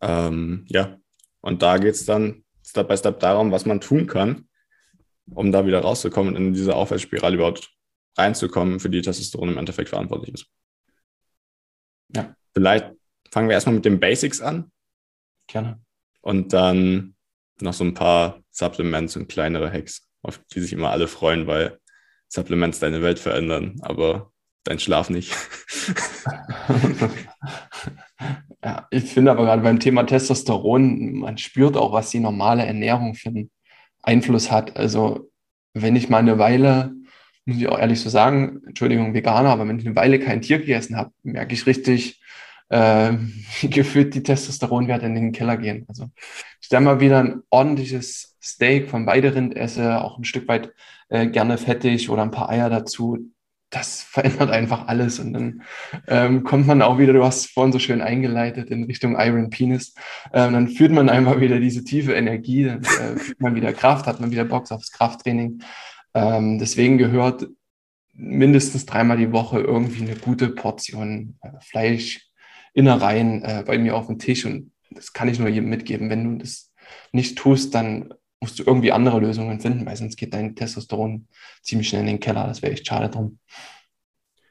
Ähm, 0.00 0.64
ja, 0.68 0.98
und 1.40 1.62
da 1.62 1.78
geht 1.78 1.94
es 1.94 2.04
dann 2.04 2.44
Step 2.64 2.88
by 2.88 2.96
Step 2.96 3.20
darum, 3.20 3.52
was 3.52 3.66
man 3.66 3.80
tun 3.80 4.06
kann, 4.06 4.48
um 5.30 5.52
da 5.52 5.66
wieder 5.66 5.80
rauszukommen 5.80 6.34
und 6.34 6.42
in 6.42 6.52
diese 6.54 6.74
Aufwärtsspirale 6.74 7.36
überhaupt 7.36 7.70
reinzukommen, 8.16 8.80
für 8.80 8.90
die 8.90 9.02
Testosteron 9.02 9.50
im 9.50 9.58
Endeffekt 9.58 9.90
verantwortlich 9.90 10.34
ist. 10.34 10.46
Ja. 12.14 12.34
Vielleicht 12.54 12.92
fangen 13.30 13.48
wir 13.48 13.54
erstmal 13.54 13.74
mit 13.74 13.84
den 13.84 14.00
Basics 14.00 14.40
an. 14.40 14.70
Gerne. 15.46 15.80
Und 16.22 16.52
dann 16.52 17.15
noch 17.60 17.72
so 17.72 17.84
ein 17.84 17.94
paar 17.94 18.40
Supplements 18.50 19.16
und 19.16 19.28
kleinere 19.28 19.72
Hacks, 19.72 20.08
auf 20.22 20.40
die 20.52 20.60
sich 20.60 20.72
immer 20.72 20.90
alle 20.90 21.08
freuen, 21.08 21.46
weil 21.46 21.78
Supplements 22.28 22.80
deine 22.80 23.02
Welt 23.02 23.18
verändern, 23.18 23.76
aber 23.82 24.32
dein 24.64 24.78
Schlaf 24.78 25.10
nicht. 25.10 25.32
ja, 28.64 28.86
ich 28.90 29.04
finde 29.04 29.30
aber 29.30 29.44
gerade 29.44 29.62
beim 29.62 29.80
Thema 29.80 30.04
Testosteron, 30.04 31.14
man 31.18 31.38
spürt 31.38 31.76
auch, 31.76 31.92
was 31.92 32.10
die 32.10 32.20
normale 32.20 32.64
Ernährung 32.66 33.14
für 33.14 33.28
einen 33.28 33.50
Einfluss 34.02 34.50
hat. 34.50 34.76
Also 34.76 35.30
wenn 35.74 35.96
ich 35.96 36.08
mal 36.08 36.18
eine 36.18 36.38
Weile, 36.38 36.92
muss 37.44 37.58
ich 37.58 37.68
auch 37.68 37.78
ehrlich 37.78 38.00
so 38.00 38.08
sagen, 38.08 38.62
Entschuldigung, 38.66 39.14
Veganer, 39.14 39.50
aber 39.50 39.68
wenn 39.68 39.78
ich 39.78 39.86
eine 39.86 39.94
Weile 39.94 40.18
kein 40.18 40.42
Tier 40.42 40.58
gegessen 40.58 40.96
habe, 40.96 41.12
merke 41.22 41.54
ich 41.54 41.66
richtig, 41.66 42.20
äh, 42.68 43.12
gefühlt 43.62 44.14
die 44.14 44.22
Testosteronwerte 44.22 45.06
in 45.06 45.14
den 45.14 45.32
Keller 45.32 45.56
gehen. 45.56 45.84
Also 45.88 46.10
ich 46.60 46.68
dann 46.68 46.84
mal 46.84 47.00
wieder 47.00 47.20
ein 47.20 47.42
ordentliches 47.50 48.36
Steak 48.42 48.90
vom 48.90 49.06
Weiderind 49.06 49.56
esse, 49.56 50.02
auch 50.02 50.18
ein 50.18 50.24
Stück 50.24 50.48
weit 50.48 50.72
äh, 51.08 51.26
gerne 51.26 51.58
fettig 51.58 52.10
oder 52.10 52.22
ein 52.22 52.30
paar 52.30 52.48
Eier 52.48 52.70
dazu. 52.70 53.18
das 53.70 54.02
verändert 54.08 54.50
einfach 54.50 54.86
alles. 54.86 55.18
Und 55.18 55.32
dann 55.32 55.62
ähm, 56.06 56.44
kommt 56.44 56.66
man 56.66 56.82
auch 56.82 56.98
wieder, 56.98 57.12
du 57.12 57.24
hast 57.24 57.44
es 57.44 57.50
vorhin 57.50 57.72
so 57.72 57.78
schön 57.78 58.00
eingeleitet, 58.00 58.70
in 58.70 58.84
Richtung 58.84 59.16
Iron 59.18 59.50
Penis. 59.50 59.94
Ähm, 60.32 60.52
dann 60.52 60.68
führt 60.68 60.92
man 60.92 61.08
einfach 61.08 61.40
wieder 61.40 61.60
diese 61.60 61.84
tiefe 61.84 62.14
Energie, 62.14 62.64
dann 62.64 62.82
äh, 62.82 63.16
fühlt 63.18 63.40
man 63.40 63.54
wieder 63.54 63.72
Kraft, 63.72 64.06
hat 64.06 64.20
man 64.20 64.30
wieder 64.30 64.44
Bock 64.44 64.70
aufs 64.70 64.92
Krafttraining. 64.92 65.62
Ähm, 66.14 66.58
deswegen 66.58 66.98
gehört 66.98 67.46
mindestens 68.16 68.86
dreimal 68.86 69.18
die 69.18 69.32
Woche 69.32 69.60
irgendwie 69.60 70.02
eine 70.02 70.16
gute 70.16 70.48
Portion 70.48 71.38
äh, 71.42 71.50
Fleisch, 71.60 72.25
Innereien 72.76 73.42
äh, 73.42 73.64
bei 73.66 73.78
mir 73.78 73.96
auf 73.96 74.06
dem 74.06 74.18
Tisch. 74.18 74.44
Und 74.44 74.72
das 74.90 75.12
kann 75.12 75.28
ich 75.28 75.38
nur 75.38 75.48
jedem 75.48 75.70
mitgeben. 75.70 76.10
Wenn 76.10 76.24
du 76.24 76.38
das 76.38 76.72
nicht 77.10 77.36
tust, 77.36 77.74
dann 77.74 78.12
musst 78.40 78.58
du 78.58 78.64
irgendwie 78.64 78.92
andere 78.92 79.18
Lösungen 79.18 79.60
finden, 79.60 79.86
weil 79.86 79.96
sonst 79.96 80.16
geht 80.16 80.34
dein 80.34 80.54
Testosteron 80.54 81.26
ziemlich 81.62 81.88
schnell 81.88 82.02
in 82.02 82.06
den 82.06 82.20
Keller. 82.20 82.46
Das 82.46 82.60
wäre 82.60 82.72
echt 82.72 82.86
schade 82.86 83.08
drum. 83.08 83.38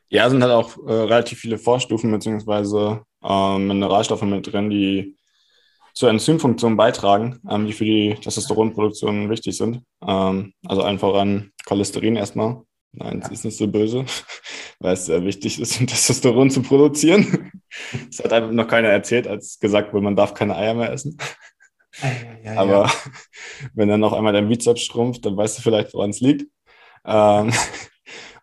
Ja, 0.10 0.30
sind 0.30 0.42
halt 0.42 0.54
auch 0.54 0.76
äh, 0.88 0.92
relativ 0.92 1.40
viele 1.40 1.60
Vorstufen 1.60 2.12
beziehungsweise 2.12 3.04
äh, 3.24 3.58
Mineralstoffe 3.60 4.24
mit 4.24 4.52
drin, 4.52 4.70
die 4.70 5.16
zur 5.94 6.10
Enzymfunktion 6.10 6.76
beitragen, 6.76 7.40
ähm, 7.50 7.68
die 7.68 7.74
für 7.74 7.86
die 7.86 8.16
Testosteronproduktion 8.22 9.30
wichtig 9.30 9.56
sind. 9.56 9.82
Ähm, 10.06 10.54
also 10.66 10.82
einfach 10.82 11.14
an 11.14 11.52
Cholesterin 11.66 12.16
erstmal. 12.16 12.64
Nein, 12.98 13.20
es 13.20 13.28
ja. 13.28 13.34
ist 13.34 13.46
nicht 13.46 13.58
so 13.58 13.68
böse, 13.68 14.06
weil 14.80 14.94
es 14.94 15.06
sehr 15.06 15.24
wichtig 15.24 15.60
ist, 15.60 15.80
um 15.80 15.88
Testosteron 15.88 16.50
zu 16.50 16.62
produzieren. 16.62 17.52
Das 18.08 18.24
hat 18.24 18.32
einfach 18.32 18.52
noch 18.52 18.70
keiner 18.70 18.88
erzählt, 18.88 19.28
als 19.28 19.60
gesagt 19.60 19.92
wurde, 19.92 20.06
man 20.06 20.16
darf 20.16 20.34
keine 20.34 20.56
Eier 20.56 20.74
mehr 20.76 20.94
essen. 20.94 21.18
Ja, 22.02 22.54
ja, 22.54 22.58
Aber 22.58 22.90
wenn 23.74 23.90
dann 23.90 24.00
noch 24.00 24.14
einmal 24.14 24.32
dein 24.32 24.48
Bizeps 24.48 24.84
schrumpft, 24.84 25.26
dann 25.26 25.36
weißt 25.36 25.58
du 25.58 25.62
vielleicht, 25.62 25.94
woran 25.94 26.12
es 26.12 26.22
liegt. 26.22 26.50
Ähm, 27.06 27.52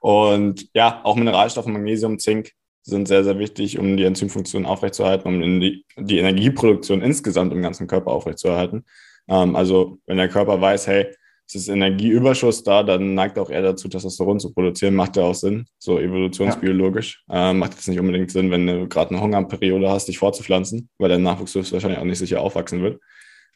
und 0.01 0.69
ja, 0.75 1.01
auch 1.05 1.17
Mineralstoffe, 1.17 1.65
Magnesium, 1.65 2.19
Zink 2.19 2.53
sind 2.83 3.09
sehr, 3.09 3.25
sehr 3.25 3.39
wichtig, 3.39 3.79
um 3.79 3.97
die 3.97 4.05
Enzymfunktion 4.05 4.67
aufrechtzuerhalten, 4.67 5.29
um 5.29 5.61
die, 5.61 5.87
die 5.97 6.19
Energieproduktion 6.19 7.01
insgesamt 7.01 7.53
im 7.53 7.63
ganzen 7.63 7.87
Körper 7.87 8.11
aufrechtzuerhalten. 8.11 8.85
Ähm, 9.29 9.57
also 9.57 9.99
wenn 10.07 10.17
der 10.17 10.29
Körper 10.29 10.61
weiß, 10.61 10.87
hey, 10.89 11.15
ist 11.55 11.69
Energieüberschuss 11.69 12.63
da, 12.63 12.83
dann 12.83 13.15
neigt 13.15 13.39
auch 13.39 13.51
er 13.51 13.63
dazu, 13.63 13.89
Testosteron 13.89 14.41
zu 14.41 14.53
produzieren. 14.53 14.95
Macht 14.95 15.17
ja 15.17 15.25
auch 15.25 15.35
Sinn, 15.35 15.67
so 15.79 15.99
evolutionsbiologisch. 15.99 17.25
Ja. 17.29 17.51
Ähm, 17.51 17.59
macht 17.59 17.75
jetzt 17.75 17.89
nicht 17.89 18.01
unbedingt 18.01 18.31
Sinn, 18.31 18.51
wenn 18.51 18.67
du 18.67 18.89
gerade 18.89 19.11
eine 19.11 19.21
Hungerperiode 19.21 19.91
hast, 19.91 20.09
dich 20.09 20.19
vorzupflanzen, 20.19 20.89
weil 20.99 21.09
der 21.09 21.19
Nachwuchs 21.19 21.55
wahrscheinlich 21.55 21.99
auch 21.99 22.05
nicht 22.05 22.19
sicher 22.19 22.41
aufwachsen 22.41 22.83
wird 22.83 23.01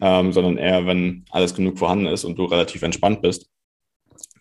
ähm, 0.00 0.32
sondern 0.32 0.58
eher, 0.58 0.86
wenn 0.86 1.24
alles 1.30 1.54
genug 1.54 1.78
vorhanden 1.78 2.06
ist 2.06 2.24
und 2.24 2.36
du 2.36 2.44
relativ 2.44 2.82
entspannt 2.82 3.22
bist, 3.22 3.48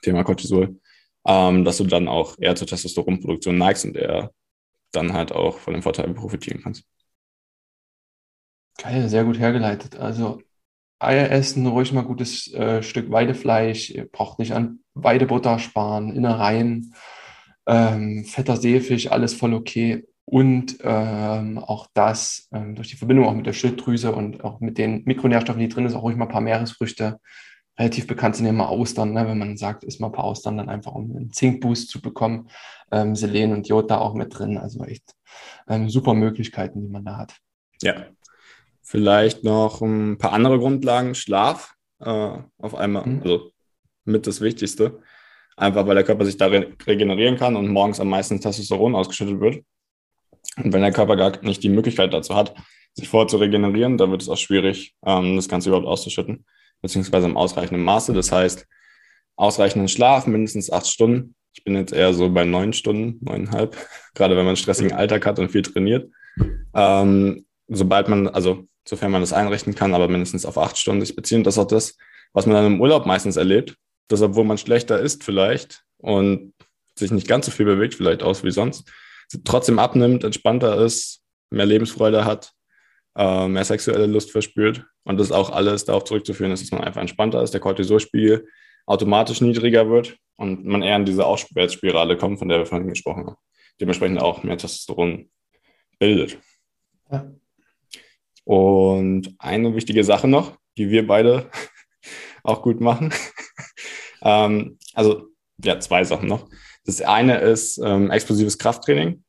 Thema 0.01 0.23
Cortisol, 0.23 0.79
ähm, 1.25 1.63
dass 1.63 1.77
du 1.77 1.85
dann 1.85 2.07
auch 2.07 2.35
eher 2.39 2.55
zur 2.55 2.67
Testosteronproduktion 2.67 3.57
neigst 3.57 3.85
und 3.85 3.95
eher 3.95 4.31
dann 4.91 5.13
halt 5.13 5.31
auch 5.31 5.59
von 5.59 5.73
den 5.73 5.83
Vorteilen 5.83 6.13
profitieren 6.13 6.61
kannst. 6.61 6.83
Geil, 8.77 9.07
sehr 9.07 9.23
gut 9.23 9.39
hergeleitet. 9.39 9.95
Also 9.95 10.41
Eier 11.05 11.29
essen, 11.31 11.65
ruhig 11.67 11.93
mal 11.93 12.03
gutes 12.03 12.53
äh, 12.53 12.83
Stück 12.83 13.11
Weidefleisch, 13.11 13.91
ihr 13.91 14.05
braucht 14.05 14.39
nicht 14.39 14.53
an 14.53 14.79
Weidebutter 14.93 15.59
sparen, 15.59 16.13
Innereien, 16.13 16.93
ähm, 17.67 18.25
fetter 18.25 18.57
Seefisch, 18.57 19.11
alles 19.11 19.33
voll 19.33 19.53
okay. 19.53 20.05
Und 20.25 20.77
ähm, 20.81 21.59
auch 21.59 21.87
das 21.93 22.47
ähm, 22.51 22.75
durch 22.75 22.89
die 22.89 22.95
Verbindung 22.95 23.27
auch 23.27 23.35
mit 23.35 23.45
der 23.45 23.53
Schilddrüse 23.53 24.11
und 24.13 24.43
auch 24.43 24.59
mit 24.59 24.77
den 24.79 25.03
Mikronährstoffen, 25.05 25.59
die 25.61 25.69
drin 25.69 25.85
ist, 25.85 25.93
auch 25.93 26.01
ruhig 26.01 26.17
mal 26.17 26.25
ein 26.25 26.31
paar 26.31 26.41
Meeresfrüchte. 26.41 27.19
Relativ 27.77 28.07
bekannt 28.07 28.35
sind 28.35 28.45
ja 28.45 28.51
immer 28.51 28.69
Austern, 28.69 29.13
ne? 29.13 29.27
wenn 29.27 29.37
man 29.37 29.57
sagt, 29.57 29.83
isst 29.83 30.01
mal 30.01 30.07
ein 30.07 30.13
paar 30.13 30.23
Austern, 30.23 30.57
dann 30.57 30.69
einfach 30.69 30.93
um 30.93 31.15
einen 31.15 31.31
Zinkboost 31.31 31.89
zu 31.89 32.01
bekommen. 32.01 32.49
Ähm, 32.91 33.15
Selen 33.15 33.51
und 33.51 33.67
Jod 33.67 33.91
da 33.91 33.99
auch 33.99 34.15
mit 34.15 34.37
drin. 34.37 34.57
Also 34.57 34.83
echt 34.85 35.13
ähm, 35.67 35.89
super 35.89 36.13
Möglichkeiten, 36.13 36.81
die 36.81 36.89
man 36.89 37.05
da 37.05 37.17
hat. 37.17 37.35
Ja. 37.81 38.05
Vielleicht 38.85 39.43
noch 39.43 39.81
ein 39.81 40.19
paar 40.19 40.31
andere 40.31 40.59
Grundlagen. 40.59 41.15
Schlaf 41.15 41.73
äh, 41.99 42.37
auf 42.59 42.75
einmal, 42.75 43.07
mhm. 43.07 43.21
also 43.23 43.51
mit 44.05 44.27
das 44.27 44.41
Wichtigste. 44.41 44.99
Einfach 45.57 45.87
weil 45.87 45.95
der 45.95 46.03
Körper 46.03 46.23
sich 46.23 46.37
da 46.37 46.47
re 46.47 46.67
regenerieren 46.85 47.35
kann 47.37 47.55
und 47.55 47.67
morgens 47.67 47.99
am 47.99 48.09
meisten 48.09 48.39
Testosteron 48.39 48.93
ausgeschüttet 48.93 49.39
wird. 49.39 49.63
Und 50.57 50.71
wenn 50.71 50.81
der 50.81 50.91
Körper 50.91 51.15
gar 51.15 51.43
nicht 51.43 51.63
die 51.63 51.69
Möglichkeit 51.69 52.13
dazu 52.13 52.35
hat, 52.35 52.53
sich 52.93 53.09
vorher 53.09 53.27
zu 53.27 53.37
regenerieren, 53.37 53.97
dann 53.97 54.11
wird 54.11 54.21
es 54.21 54.29
auch 54.29 54.37
schwierig, 54.37 54.93
ähm, 55.03 55.35
das 55.35 55.49
Ganze 55.49 55.69
überhaupt 55.69 55.87
auszuschütten, 55.87 56.45
beziehungsweise 56.81 57.25
im 57.25 57.37
ausreichenden 57.37 57.83
Maße. 57.83 58.13
Das 58.13 58.31
heißt, 58.31 58.67
ausreichenden 59.35 59.87
Schlaf, 59.87 60.27
mindestens 60.27 60.71
acht 60.71 60.87
Stunden. 60.87 61.35
Ich 61.53 61.63
bin 61.63 61.75
jetzt 61.75 61.91
eher 61.91 62.13
so 62.13 62.29
bei 62.29 62.45
neun 62.45 62.73
Stunden, 62.73 63.17
neuneinhalb, 63.21 63.75
gerade 64.13 64.35
wenn 64.35 64.43
man 64.43 64.49
einen 64.49 64.57
stressigen 64.57 64.93
Alltag 64.93 65.25
hat 65.25 65.39
und 65.39 65.49
viel 65.49 65.63
trainiert. 65.63 66.11
Ähm, 66.75 67.45
sobald 67.67 68.09
man, 68.09 68.27
also 68.27 68.67
sofern 68.87 69.11
man 69.11 69.21
das 69.21 69.33
einrichten 69.33 69.75
kann, 69.75 69.93
aber 69.93 70.07
mindestens 70.07 70.45
auf 70.45 70.57
acht 70.57 70.77
Stunden 70.77 71.05
sich 71.05 71.15
beziehen. 71.15 71.43
Das 71.43 71.55
ist 71.55 71.59
auch 71.59 71.67
das, 71.67 71.97
was 72.33 72.45
man 72.45 72.55
dann 72.55 72.73
im 72.73 72.81
Urlaub 72.81 73.05
meistens 73.05 73.35
erlebt, 73.37 73.75
dass 74.07 74.21
obwohl 74.21 74.43
man 74.43 74.57
schlechter 74.57 74.99
isst 74.99 75.23
vielleicht 75.23 75.83
und 75.97 76.53
sich 76.97 77.11
nicht 77.11 77.27
ganz 77.27 77.45
so 77.45 77.51
viel 77.51 77.65
bewegt, 77.65 77.95
vielleicht 77.95 78.23
aus 78.23 78.43
wie 78.43 78.51
sonst, 78.51 78.89
trotzdem 79.43 79.79
abnimmt, 79.79 80.23
entspannter 80.23 80.77
ist, 80.83 81.21
mehr 81.49 81.65
Lebensfreude 81.65 82.25
hat, 82.25 82.53
äh, 83.17 83.47
mehr 83.47 83.65
sexuelle 83.65 84.05
Lust 84.05 84.31
verspürt. 84.31 84.85
Und 85.03 85.19
das 85.19 85.31
auch 85.31 85.49
alles 85.49 85.85
darauf 85.85 86.03
zurückzuführen 86.03 86.51
ist, 86.51 86.63
dass 86.63 86.71
man 86.71 86.83
einfach 86.83 87.01
entspannter 87.01 87.41
ist, 87.41 87.53
der 87.53 87.61
Cortisolspiegel 87.61 88.47
automatisch 88.85 89.41
niedriger 89.41 89.89
wird 89.89 90.17
und 90.35 90.65
man 90.65 90.83
eher 90.83 90.95
in 90.95 91.05
diese 91.05 91.25
Aufwärtsspirale 91.25 92.17
kommt, 92.17 92.39
von 92.39 92.49
der 92.49 92.59
wir 92.59 92.65
vorhin 92.65 92.87
gesprochen 92.87 93.25
haben. 93.25 93.37
Dementsprechend 93.79 94.21
auch 94.21 94.43
mehr 94.43 94.57
Testosteron 94.57 95.29
bildet. 95.99 96.37
Ja. 97.11 97.31
Und 98.45 99.35
eine 99.39 99.75
wichtige 99.75 100.03
Sache 100.03 100.27
noch, 100.27 100.57
die 100.77 100.89
wir 100.89 101.05
beide 101.05 101.49
auch 102.43 102.61
gut 102.61 102.79
machen. 102.79 103.13
ähm, 104.21 104.77
also 104.93 105.27
ja, 105.63 105.79
zwei 105.79 106.03
Sachen 106.03 106.29
noch. 106.29 106.47
Das 106.85 107.01
eine 107.01 107.39
ist 107.39 107.79
ähm, 107.83 108.11
explosives 108.11 108.57
Krafttraining. 108.57 109.23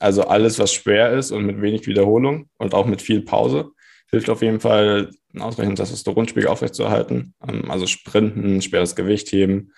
Also 0.00 0.24
alles, 0.24 0.58
was 0.58 0.74
schwer 0.74 1.12
ist 1.12 1.30
und 1.30 1.46
mit 1.46 1.62
wenig 1.62 1.86
Wiederholung 1.86 2.50
und 2.58 2.74
auch 2.74 2.86
mit 2.86 3.00
viel 3.00 3.22
Pause, 3.22 3.70
hilft 4.10 4.28
auf 4.28 4.42
jeden 4.42 4.60
Fall, 4.60 5.10
einen 5.32 5.42
ausreichenden 5.42 5.76
Testosteronspiegel 5.76 6.48
aufrechtzuerhalten. 6.48 7.34
Ähm, 7.46 7.70
also 7.70 7.86
Sprinten, 7.86 8.60
schweres 8.62 8.96
Gewicht 8.96 9.30
heben, 9.32 9.72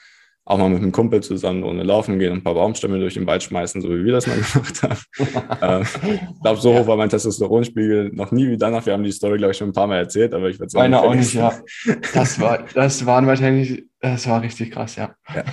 auch 0.48 0.56
mal 0.56 0.70
mit 0.70 0.78
einem 0.78 0.92
Kumpel 0.92 1.22
zusammen 1.22 1.62
ohne 1.62 1.82
laufen 1.82 2.18
gehen 2.18 2.32
und 2.32 2.38
ein 2.38 2.42
paar 2.42 2.54
Baumstämme 2.54 2.98
durch 2.98 3.14
den 3.14 3.26
Wald 3.26 3.42
schmeißen, 3.42 3.82
so 3.82 3.90
wie 3.90 4.02
wir 4.02 4.12
das 4.12 4.26
mal 4.26 4.36
gemacht 4.52 4.82
haben. 4.82 4.98
ähm, 5.60 5.86
ich 6.34 6.40
glaube, 6.40 6.60
so 6.60 6.72
hoch 6.72 6.86
war 6.86 6.96
mein 6.96 7.10
Testosteronspiegel 7.10 8.12
noch 8.14 8.32
nie 8.32 8.48
wie 8.48 8.56
danach. 8.56 8.86
Wir 8.86 8.94
haben 8.94 9.04
die 9.04 9.12
Story, 9.12 9.36
glaube 9.36 9.52
ich, 9.52 9.58
schon 9.58 9.68
ein 9.68 9.74
paar 9.74 9.86
Mal 9.86 9.98
erzählt, 9.98 10.32
aber 10.32 10.48
ich 10.48 10.58
würde 10.58 10.70
sagen. 10.70 10.90
Meine 10.90 11.02
auch 11.02 11.14
nicht, 11.14 11.34
ja. 11.34 11.52
Das, 12.14 12.40
war, 12.40 12.64
das 12.72 13.04
waren 13.04 13.26
wahrscheinlich, 13.26 13.84
das 14.00 14.26
war 14.26 14.40
richtig 14.40 14.70
krass, 14.70 14.96
ja. 14.96 15.14
ja. 15.34 15.44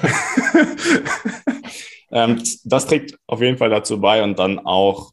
ähm, 2.24 2.42
das 2.64 2.88
trägt 2.88 3.20
auf 3.28 3.42
jeden 3.42 3.58
Fall 3.58 3.70
dazu 3.70 4.00
bei 4.00 4.24
und 4.24 4.40
dann 4.40 4.60
auch 4.60 5.12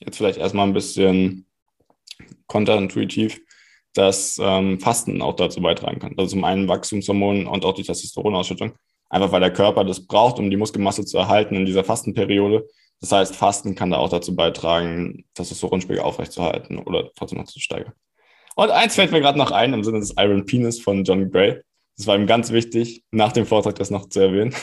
jetzt 0.00 0.18
vielleicht 0.18 0.38
erstmal 0.38 0.66
ein 0.66 0.74
bisschen 0.74 1.46
konterintuitiv, 2.48 3.40
dass 3.94 4.38
ähm, 4.42 4.78
Fasten 4.78 5.22
auch 5.22 5.36
dazu 5.36 5.62
beitragen 5.62 6.00
kann. 6.00 6.12
Also 6.18 6.32
zum 6.32 6.44
einen 6.44 6.68
Wachstumshormon 6.68 7.46
und 7.46 7.64
auch 7.64 7.72
die 7.72 7.82
Testosteronausschüttung. 7.82 8.74
Einfach 9.08 9.32
weil 9.32 9.40
der 9.40 9.52
Körper 9.52 9.84
das 9.84 10.06
braucht, 10.06 10.38
um 10.38 10.50
die 10.50 10.56
Muskelmasse 10.56 11.04
zu 11.04 11.18
erhalten 11.18 11.54
in 11.54 11.66
dieser 11.66 11.84
Fastenperiode. 11.84 12.66
Das 13.00 13.12
heißt, 13.12 13.36
Fasten 13.36 13.74
kann 13.74 13.90
da 13.90 13.98
auch 13.98 14.08
dazu 14.08 14.34
beitragen, 14.34 15.24
Testosteronspiegel 15.34 16.00
aufrechtzuerhalten 16.00 16.78
oder 16.78 17.10
trotzdem 17.14 17.38
noch 17.38 17.46
zu 17.46 17.60
steigern. 17.60 17.92
Und 18.56 18.70
eins 18.70 18.94
fällt 18.94 19.12
mir 19.12 19.20
gerade 19.20 19.38
noch 19.38 19.50
ein 19.50 19.74
im 19.74 19.84
Sinne 19.84 20.00
des 20.00 20.14
Iron 20.16 20.46
Penis 20.46 20.80
von 20.80 21.04
John 21.04 21.30
Gray. 21.30 21.60
Das 21.96 22.06
war 22.06 22.16
ihm 22.16 22.26
ganz 22.26 22.52
wichtig, 22.52 23.04
nach 23.10 23.32
dem 23.32 23.46
Vortrag 23.46 23.74
das 23.76 23.90
noch 23.90 24.08
zu 24.08 24.20
erwähnen. 24.20 24.54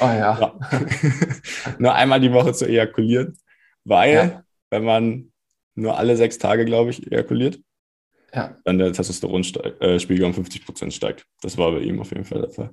Oh 0.00 0.04
ja. 0.04 0.38
ja. 0.40 0.58
nur 1.78 1.94
einmal 1.94 2.20
die 2.20 2.32
Woche 2.32 2.52
zu 2.52 2.66
ejakulieren, 2.66 3.36
weil, 3.84 4.14
ja. 4.14 4.44
wenn 4.70 4.84
man 4.84 5.32
nur 5.74 5.98
alle 5.98 6.16
sechs 6.16 6.38
Tage, 6.38 6.64
glaube 6.64 6.90
ich, 6.90 7.10
ejakuliert, 7.10 7.60
ja. 8.32 8.56
dann 8.64 8.78
der 8.78 8.92
Testosteronspiegel 8.92 10.24
um 10.24 10.34
50 10.34 10.64
Prozent 10.64 10.94
steigt. 10.94 11.26
Das 11.42 11.58
war 11.58 11.72
bei 11.72 11.80
ihm 11.80 12.00
auf 12.00 12.10
jeden 12.10 12.24
Fall 12.24 12.40
der 12.40 12.50
Fall 12.50 12.70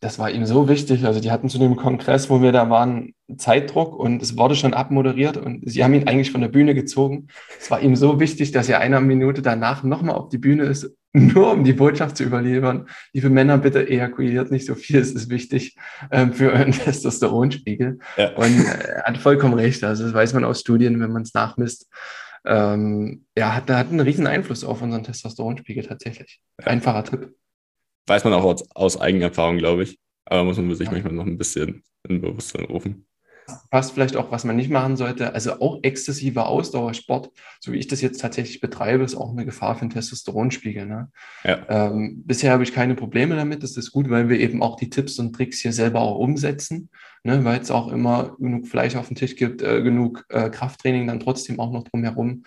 das 0.00 0.18
war 0.18 0.30
ihm 0.30 0.46
so 0.46 0.68
wichtig. 0.68 1.04
Also 1.04 1.20
die 1.20 1.30
hatten 1.30 1.48
zu 1.48 1.58
dem 1.58 1.76
Kongress, 1.76 2.28
wo 2.28 2.42
wir 2.42 2.52
da 2.52 2.68
waren, 2.68 3.14
Zeitdruck 3.38 3.98
und 3.98 4.22
es 4.22 4.36
wurde 4.36 4.54
schon 4.54 4.74
abmoderiert 4.74 5.36
und 5.36 5.68
sie 5.68 5.82
haben 5.82 5.94
ihn 5.94 6.06
eigentlich 6.06 6.30
von 6.30 6.40
der 6.40 6.48
Bühne 6.48 6.74
gezogen. 6.74 7.28
Es 7.58 7.70
war 7.70 7.80
ihm 7.80 7.96
so 7.96 8.20
wichtig, 8.20 8.52
dass 8.52 8.68
er 8.68 8.80
einer 8.80 9.00
Minute 9.00 9.42
danach 9.42 9.82
nochmal 9.82 10.16
auf 10.16 10.28
die 10.28 10.38
Bühne 10.38 10.64
ist, 10.64 10.94
nur 11.12 11.50
um 11.50 11.64
die 11.64 11.72
Botschaft 11.72 12.18
zu 12.18 12.24
überliefern. 12.24 12.86
Liebe 13.12 13.30
Männer, 13.30 13.58
bitte 13.58 13.88
ejakuliert 13.88 14.50
nicht 14.50 14.66
so 14.66 14.74
viel, 14.74 15.00
es 15.00 15.12
ist 15.12 15.30
wichtig 15.30 15.76
ähm, 16.10 16.34
für 16.34 16.52
euren 16.52 16.72
Testosteronspiegel. 16.72 17.98
Ja. 18.16 18.34
Und 18.36 18.66
er 18.66 19.04
hat 19.04 19.18
vollkommen 19.18 19.54
recht. 19.54 19.82
Also 19.82 20.04
das 20.04 20.14
weiß 20.14 20.34
man 20.34 20.44
aus 20.44 20.60
Studien, 20.60 21.00
wenn 21.00 21.12
man 21.12 21.22
es 21.22 21.32
nachmisst. 21.32 21.88
Ähm, 22.44 23.24
ja, 23.36 23.54
hat, 23.54 23.70
hat 23.70 23.88
einen 23.88 24.00
riesen 24.00 24.26
Einfluss 24.26 24.62
auf 24.62 24.82
unseren 24.82 25.02
Testosteronspiegel 25.02 25.84
tatsächlich. 25.84 26.40
Einfacher 26.62 27.02
Tipp 27.02 27.32
weiß 28.06 28.24
man 28.24 28.32
auch 28.32 28.44
aus, 28.44 28.64
aus 28.74 29.00
Eigenerfahrung, 29.00 29.58
glaube 29.58 29.82
ich. 29.84 29.98
Aber 30.24 30.44
muss 30.44 30.56
man 30.56 30.74
sich 30.74 30.86
ja. 30.86 30.92
manchmal 30.92 31.12
noch 31.12 31.26
ein 31.26 31.38
bisschen 31.38 31.82
in 32.08 32.20
Bewusstsein 32.20 32.64
rufen. 32.64 33.06
passt 33.70 33.92
vielleicht 33.92 34.16
auch, 34.16 34.32
was 34.32 34.44
man 34.44 34.56
nicht 34.56 34.70
machen 34.70 34.96
sollte. 34.96 35.34
Also 35.34 35.60
auch 35.60 35.78
exzessiver 35.82 36.48
Ausdauersport, 36.48 37.30
so 37.60 37.72
wie 37.72 37.78
ich 37.78 37.86
das 37.86 38.00
jetzt 38.00 38.20
tatsächlich 38.20 38.60
betreibe, 38.60 39.04
ist 39.04 39.14
auch 39.14 39.30
eine 39.30 39.44
Gefahr 39.44 39.76
für 39.76 39.84
den 39.84 39.90
Testosteronspiegel. 39.90 40.86
Ne? 40.86 41.10
Ja. 41.44 41.64
Ähm, 41.68 42.22
bisher 42.26 42.52
habe 42.52 42.64
ich 42.64 42.72
keine 42.72 42.96
Probleme 42.96 43.36
damit. 43.36 43.62
Das 43.62 43.76
ist 43.76 43.92
gut, 43.92 44.10
weil 44.10 44.28
wir 44.28 44.40
eben 44.40 44.62
auch 44.62 44.76
die 44.76 44.90
Tipps 44.90 45.18
und 45.18 45.32
Tricks 45.32 45.60
hier 45.60 45.72
selber 45.72 46.00
auch 46.00 46.18
umsetzen, 46.18 46.90
ne? 47.22 47.44
weil 47.44 47.60
es 47.60 47.70
auch 47.70 47.92
immer 47.92 48.36
genug 48.38 48.66
Fleisch 48.66 48.96
auf 48.96 49.06
dem 49.08 49.16
Tisch 49.16 49.36
gibt, 49.36 49.62
äh, 49.62 49.82
genug 49.82 50.24
äh, 50.28 50.50
Krafttraining 50.50 51.06
dann 51.06 51.20
trotzdem 51.20 51.60
auch 51.60 51.70
noch 51.70 51.84
drumherum. 51.84 52.42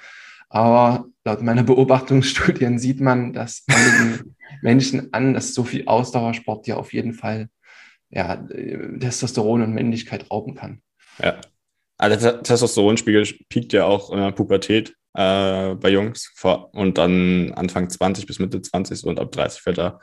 Aber 0.50 1.06
laut 1.24 1.42
meiner 1.42 1.64
Beobachtungsstudien 1.64 2.80
sieht 2.80 3.00
man, 3.00 3.34
dass 3.34 3.64
einigen 3.68 4.36
Menschen 4.62 5.14
an, 5.14 5.34
dass 5.34 5.54
so 5.54 5.64
viel 5.64 5.88
Ausdauersport 5.88 6.68
ja 6.68 6.78
auf 6.78 6.94
jeden 6.94 7.14
Fall 7.14 7.50
ja, 8.10 8.36
Testosteron 8.36 9.62
und 9.62 9.74
Männlichkeit 9.74 10.30
rauben 10.32 10.56
kann. 10.56 10.82
Ja. 11.22 11.40
Also 11.98 12.18
der 12.20 12.44
Testosteronspiegel 12.44 13.28
piekt 13.50 13.74
ja 13.74 13.86
auch 13.86 14.12
in 14.12 14.18
der 14.18 14.32
Pubertät 14.32 14.96
äh, 15.14 15.76
bei 15.76 15.90
Jungs 15.90 16.32
vor, 16.36 16.74
und 16.74 16.98
dann 16.98 17.54
Anfang 17.54 17.90
20 17.90 18.26
bis 18.26 18.40
Mitte 18.40 18.62
20 18.62 19.04
und 19.06 19.20
ab 19.20 19.32
30 19.32 19.62
fällt 19.62 19.80
er 19.80 20.00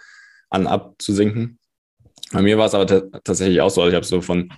an 0.51 0.67
abzusinken. 0.67 1.59
Bei 2.33 2.43
mir 2.43 2.59
war 2.59 2.67
es 2.67 2.75
aber 2.75 2.87
tatsächlich 3.23 3.61
auch 3.61 3.71
so, 3.71 3.81
also 3.81 3.91
ich 3.91 3.97
habe 3.97 4.07
so 4.07 4.21
von 4.21 4.53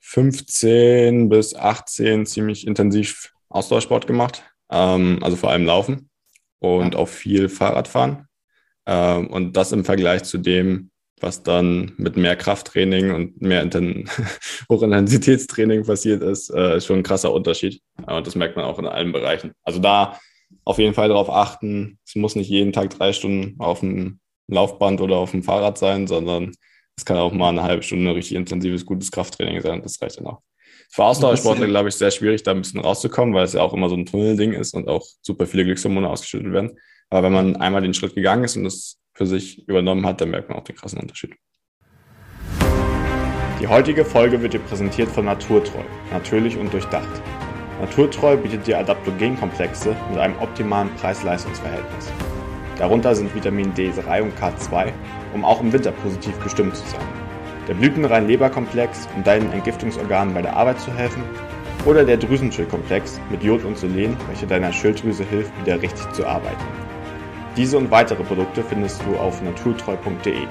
15 0.00 1.28
bis 1.28 1.54
18 1.54 2.26
ziemlich 2.26 2.66
intensiv 2.66 3.32
Ausdauersport 3.48 4.06
gemacht, 4.06 4.42
ähm, 4.70 5.18
also 5.22 5.36
vor 5.36 5.50
allem 5.50 5.64
Laufen 5.64 6.10
und 6.58 6.94
ja. 6.94 7.00
auch 7.00 7.08
viel 7.08 7.48
Fahrradfahren. 7.48 8.26
Ähm, 8.86 9.28
und 9.28 9.56
das 9.56 9.72
im 9.72 9.84
Vergleich 9.84 10.24
zu 10.24 10.38
dem, 10.38 10.90
was 11.20 11.42
dann 11.42 11.92
mit 11.96 12.16
mehr 12.16 12.36
Krafttraining 12.36 13.12
und 13.12 13.40
mehr 13.40 13.64
Hochintensitätstraining 14.68 15.84
passiert 15.84 16.22
ist, 16.22 16.50
äh, 16.50 16.76
ist 16.76 16.86
schon 16.86 16.98
ein 16.98 17.04
krasser 17.04 17.32
Unterschied. 17.32 17.80
Und 18.06 18.26
das 18.26 18.34
merkt 18.34 18.56
man 18.56 18.64
auch 18.64 18.78
in 18.78 18.86
allen 18.86 19.12
Bereichen. 19.12 19.52
Also 19.62 19.78
da 19.78 20.18
auf 20.64 20.78
jeden 20.78 20.94
Fall 20.94 21.08
darauf 21.08 21.30
achten, 21.30 21.98
es 22.06 22.14
muss 22.14 22.36
nicht 22.36 22.48
jeden 22.48 22.72
Tag 22.72 22.90
drei 22.90 23.12
Stunden 23.12 23.58
auf 23.60 23.80
dem 23.80 24.20
Laufband 24.48 25.00
oder 25.00 25.16
auf 25.16 25.30
dem 25.30 25.42
Fahrrad 25.42 25.78
sein, 25.78 26.06
sondern 26.06 26.52
es 26.96 27.04
kann 27.04 27.16
auch 27.16 27.32
mal 27.32 27.48
eine 27.48 27.62
halbe 27.62 27.82
Stunde 27.82 28.14
richtig 28.14 28.36
intensives, 28.36 28.84
gutes 28.84 29.10
Krafttraining 29.10 29.60
sein. 29.60 29.82
Das 29.82 30.00
reicht 30.02 30.18
dann 30.18 30.26
auch. 30.26 30.42
Für 30.94 31.04
Ausdauersportler, 31.04 31.68
glaube 31.68 31.88
ich, 31.88 31.94
sehr 31.94 32.10
schwierig, 32.10 32.42
da 32.42 32.50
ein 32.50 32.60
bisschen 32.60 32.80
rauszukommen, 32.80 33.34
weil 33.34 33.44
es 33.44 33.54
ja 33.54 33.62
auch 33.62 33.72
immer 33.72 33.88
so 33.88 33.96
ein 33.96 34.04
Tunnelding 34.04 34.52
ist 34.52 34.74
und 34.74 34.88
auch 34.88 35.02
super 35.22 35.46
viele 35.46 35.64
Glückshormone 35.64 36.06
ausgeschüttet 36.06 36.52
werden. 36.52 36.78
Aber 37.08 37.22
wenn 37.22 37.32
man 37.32 37.56
einmal 37.56 37.80
den 37.80 37.94
Schritt 37.94 38.14
gegangen 38.14 38.44
ist 38.44 38.56
und 38.56 38.64
das 38.64 38.98
für 39.14 39.24
sich 39.24 39.66
übernommen 39.66 40.04
hat, 40.04 40.20
dann 40.20 40.28
merkt 40.28 40.50
man 40.50 40.58
auch 40.58 40.64
den 40.64 40.76
krassen 40.76 41.00
Unterschied. 41.00 41.34
Die 43.58 43.66
heutige 43.66 44.04
Folge 44.04 44.42
wird 44.42 44.52
dir 44.52 44.58
präsentiert 44.58 45.08
von 45.08 45.24
Naturtreu, 45.24 45.82
natürlich 46.10 46.58
und 46.58 46.70
durchdacht. 46.70 47.22
Naturtreu 47.80 48.36
bietet 48.36 48.66
dir 48.66 48.78
Adaptogenkomplexe 48.78 49.96
mit 50.10 50.18
einem 50.18 50.38
optimalen 50.40 50.94
Preis-Leistungs-Verhältnis. 50.96 52.12
Darunter 52.76 53.14
sind 53.14 53.34
Vitamin 53.34 53.72
D3 53.72 54.22
und 54.22 54.38
K2, 54.38 54.92
um 55.32 55.42
auch 55.42 55.62
im 55.62 55.72
Winter 55.72 55.92
positiv 55.92 56.38
gestimmt 56.40 56.76
zu 56.76 56.86
sein. 56.86 57.21
Der 57.68 57.74
blütenrein 57.74 58.26
Leberkomplex, 58.26 59.08
um 59.14 59.22
deinen 59.22 59.52
Entgiftungsorganen 59.52 60.34
bei 60.34 60.42
der 60.42 60.56
Arbeit 60.56 60.80
zu 60.80 60.92
helfen. 60.92 61.22
Oder 61.86 62.04
der 62.04 62.16
Drüsenschildkomplex 62.16 63.20
mit 63.30 63.42
Jod 63.42 63.64
und 63.64 63.76
Selen, 63.76 64.16
welcher 64.28 64.46
deiner 64.46 64.72
Schilddrüse 64.72 65.24
hilft, 65.24 65.52
wieder 65.60 65.80
richtig 65.80 66.10
zu 66.12 66.26
arbeiten. 66.26 66.64
Diese 67.56 67.76
und 67.78 67.90
weitere 67.90 68.22
Produkte 68.24 68.62
findest 68.62 69.02
du 69.04 69.16
auf 69.16 69.42
naturtreu.de. 69.42 70.46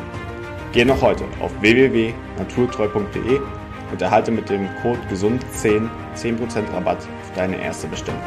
Geh 0.71 0.85
noch 0.85 1.01
heute 1.01 1.23
auf 1.41 1.51
www.naturtreu.de 1.61 3.39
und 3.91 4.01
erhalte 4.01 4.31
mit 4.31 4.49
dem 4.49 4.69
Code 4.81 4.99
GESUND10 5.11 5.89
10% 6.15 6.73
Rabatt 6.73 6.99
auf 6.99 7.35
deine 7.35 7.61
erste 7.61 7.87
Bestellung. 7.87 8.21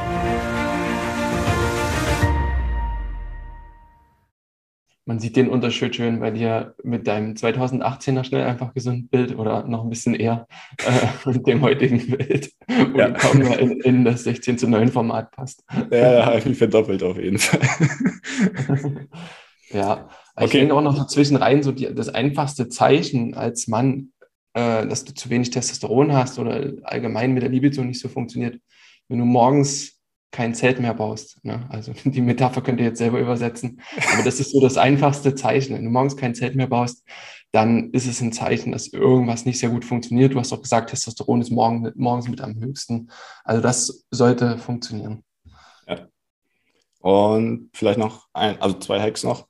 Man 5.06 5.18
sieht 5.18 5.36
den 5.36 5.48
Unterschied 5.48 5.94
schön 5.94 6.20
bei 6.20 6.30
dir 6.30 6.74
mit 6.82 7.06
deinem 7.06 7.34
2018er 7.34 8.24
schnell 8.24 8.44
einfach 8.44 8.72
gesund 8.72 9.10
Bild 9.10 9.36
oder 9.38 9.66
noch 9.66 9.84
ein 9.84 9.90
bisschen 9.90 10.14
eher 10.14 10.46
äh, 10.78 11.28
mit 11.30 11.46
dem 11.46 11.60
heutigen 11.60 11.98
Bild, 12.10 12.52
wo 12.66 12.98
ja. 12.98 13.10
kaum 13.10 13.38
mehr 13.38 13.58
in, 13.58 13.80
in, 13.80 14.04
das 14.04 14.24
16 14.24 14.58
zu 14.58 14.68
9 14.68 14.88
Format 14.88 15.30
passt. 15.30 15.62
Ja, 15.90 16.34
ich 16.36 16.56
verdoppelt 16.56 17.02
auf 17.02 17.18
jeden 17.18 17.38
Fall. 17.38 17.60
ja, 19.70 20.08
okay. 20.36 20.44
ich 20.46 20.50
denke 20.52 20.74
auch 20.74 20.82
noch 20.82 20.96
so 20.96 21.04
zwischenrein 21.04 21.62
so 21.62 21.72
die, 21.72 21.94
das 21.94 22.08
einfachste 22.08 22.70
Zeichen 22.70 23.34
als 23.34 23.68
Mann, 23.68 24.12
äh, 24.54 24.86
dass 24.86 25.04
du 25.04 25.12
zu 25.12 25.28
wenig 25.28 25.50
Testosteron 25.50 26.14
hast 26.14 26.38
oder 26.38 26.72
allgemein 26.82 27.32
mit 27.32 27.42
der 27.42 27.50
Libido 27.50 27.84
nicht 27.84 28.00
so 28.00 28.08
funktioniert, 28.08 28.58
wenn 29.08 29.18
du 29.18 29.26
morgens 29.26 29.93
kein 30.34 30.52
Zelt 30.52 30.80
mehr 30.80 30.94
baust. 30.94 31.38
Ne? 31.44 31.64
Also 31.70 31.92
die 32.04 32.20
Metapher 32.20 32.60
könnt 32.60 32.80
ihr 32.80 32.86
jetzt 32.86 32.98
selber 32.98 33.20
übersetzen. 33.20 33.80
Aber 34.12 34.24
das 34.24 34.40
ist 34.40 34.50
so 34.50 34.60
das 34.60 34.76
einfachste 34.76 35.36
Zeichen. 35.36 35.74
Wenn 35.74 35.84
du 35.84 35.90
morgens 35.90 36.16
kein 36.16 36.34
Zelt 36.34 36.56
mehr 36.56 36.66
baust, 36.66 37.04
dann 37.52 37.92
ist 37.92 38.08
es 38.08 38.20
ein 38.20 38.32
Zeichen, 38.32 38.72
dass 38.72 38.88
irgendwas 38.88 39.46
nicht 39.46 39.60
sehr 39.60 39.68
gut 39.68 39.84
funktioniert. 39.84 40.34
Du 40.34 40.40
hast 40.40 40.52
auch 40.52 40.60
gesagt, 40.60 40.90
Testosteron 40.90 41.40
ist 41.40 41.50
morgen, 41.50 41.88
morgens 41.94 42.28
mit 42.28 42.40
am 42.40 42.58
höchsten. 42.58 43.10
Also 43.44 43.62
das 43.62 44.06
sollte 44.10 44.58
funktionieren. 44.58 45.22
Ja. 45.86 46.08
Und 46.98 47.70
vielleicht 47.72 48.00
noch 48.00 48.26
ein, 48.32 48.60
also 48.60 48.76
zwei 48.80 49.00
Hacks 49.00 49.22
noch, 49.22 49.46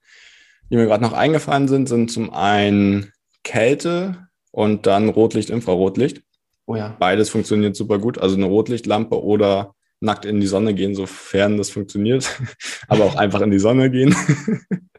die 0.69 0.77
mir 0.77 0.85
gerade 0.85 1.03
noch 1.03 1.15
eingefallen 1.15 1.67
sind, 1.67 1.89
sind 1.89 2.11
zum 2.11 2.31
einen 2.31 3.11
Kälte 3.43 4.29
und 4.51 4.87
dann 4.87 5.09
Rotlicht, 5.09 5.49
Infrarotlicht. 5.49 6.23
Oh 6.67 6.77
ja. 6.77 6.95
Beides 6.99 7.31
funktioniert 7.31 7.75
super 7.75 7.99
gut. 7.99 8.19
Also 8.19 8.37
eine 8.37 8.47
Rotlichtlampe 8.47 9.23
oder 9.23 9.75
nackt 10.05 10.25
in 10.25 10.41
die 10.41 10.47
Sonne 10.47 10.75
gehen, 10.75 10.95
sofern 10.95 11.57
das 11.57 11.71
funktioniert, 11.71 12.31
aber 12.89 13.05
auch 13.05 13.17
einfach 13.17 13.41
in 13.41 13.51
die 13.51 13.59
Sonne 13.59 13.91
gehen. 13.91 14.15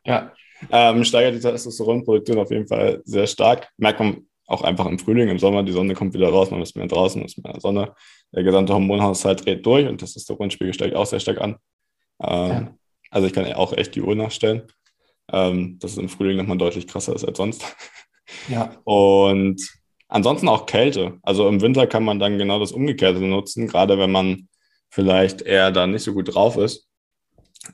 ja. 0.06 0.32
Ähm, 0.72 1.04
steigert 1.04 1.36
die 1.36 1.42
Testosteronproduktion 1.42 2.40
auf 2.40 2.50
jeden 2.50 2.66
Fall 2.66 3.02
sehr 3.04 3.28
stark. 3.28 3.68
Merkt 3.78 4.00
man 4.00 4.26
auch 4.48 4.64
einfach 4.64 4.86
im 4.86 4.98
Frühling, 4.98 5.28
im 5.28 5.38
Sommer, 5.38 5.62
die 5.64 5.74
Sonne 5.74 5.94
kommt 5.94 6.14
wieder 6.14 6.30
raus, 6.30 6.50
man 6.50 6.62
ist 6.62 6.78
mehr 6.78 6.88
draußen, 6.88 7.20
man 7.20 7.28
ist 7.28 7.38
mehr 7.38 7.48
in 7.48 7.54
der 7.56 7.62
Sonne. 7.62 7.94
Der 8.34 8.42
gesamte 8.44 8.74
Hormonhaushalt 8.74 9.46
dreht 9.46 9.66
durch 9.66 9.86
und 9.86 9.98
Testosteronspiegel 9.98 10.74
steigt 10.74 10.96
auch 10.96 11.06
sehr 11.06 11.20
stark 11.20 11.42
an. 11.42 11.58
Ähm, 12.24 12.50
ja. 12.50 12.74
Also 13.12 13.28
ich 13.28 13.34
kann 13.34 13.52
auch 13.54 13.74
echt 13.74 13.96
die 13.96 14.02
Uhr 14.02 14.16
nachstellen. 14.16 14.64
Ähm, 15.32 15.78
dass 15.80 15.92
es 15.92 15.98
im 15.98 16.10
Frühling 16.10 16.38
nochmal 16.38 16.58
deutlich 16.58 16.88
krasser 16.88 17.14
ist 17.16 17.26
als 17.26 17.38
sonst. 17.38 17.76
Ja. 18.50 18.72
Und 18.86 19.62
ansonsten 20.08 20.48
auch 20.48 20.66
Kälte. 20.66 21.20
Also 21.22 21.48
im 21.48 21.62
Winter 21.62 21.86
kann 21.86 22.04
man 22.04 22.18
dann 22.18 22.40
genau 22.40 22.60
das 22.60 22.72
Umgekehrte 22.72 23.20
nutzen, 23.20 23.68
gerade 23.68 24.00
wenn 24.00 24.12
man 24.12 24.48
vielleicht 24.96 25.42
eher 25.42 25.72
da 25.72 25.88
nicht 25.88 26.04
so 26.04 26.14
gut 26.14 26.34
drauf 26.34 26.56
ist. 26.56 26.88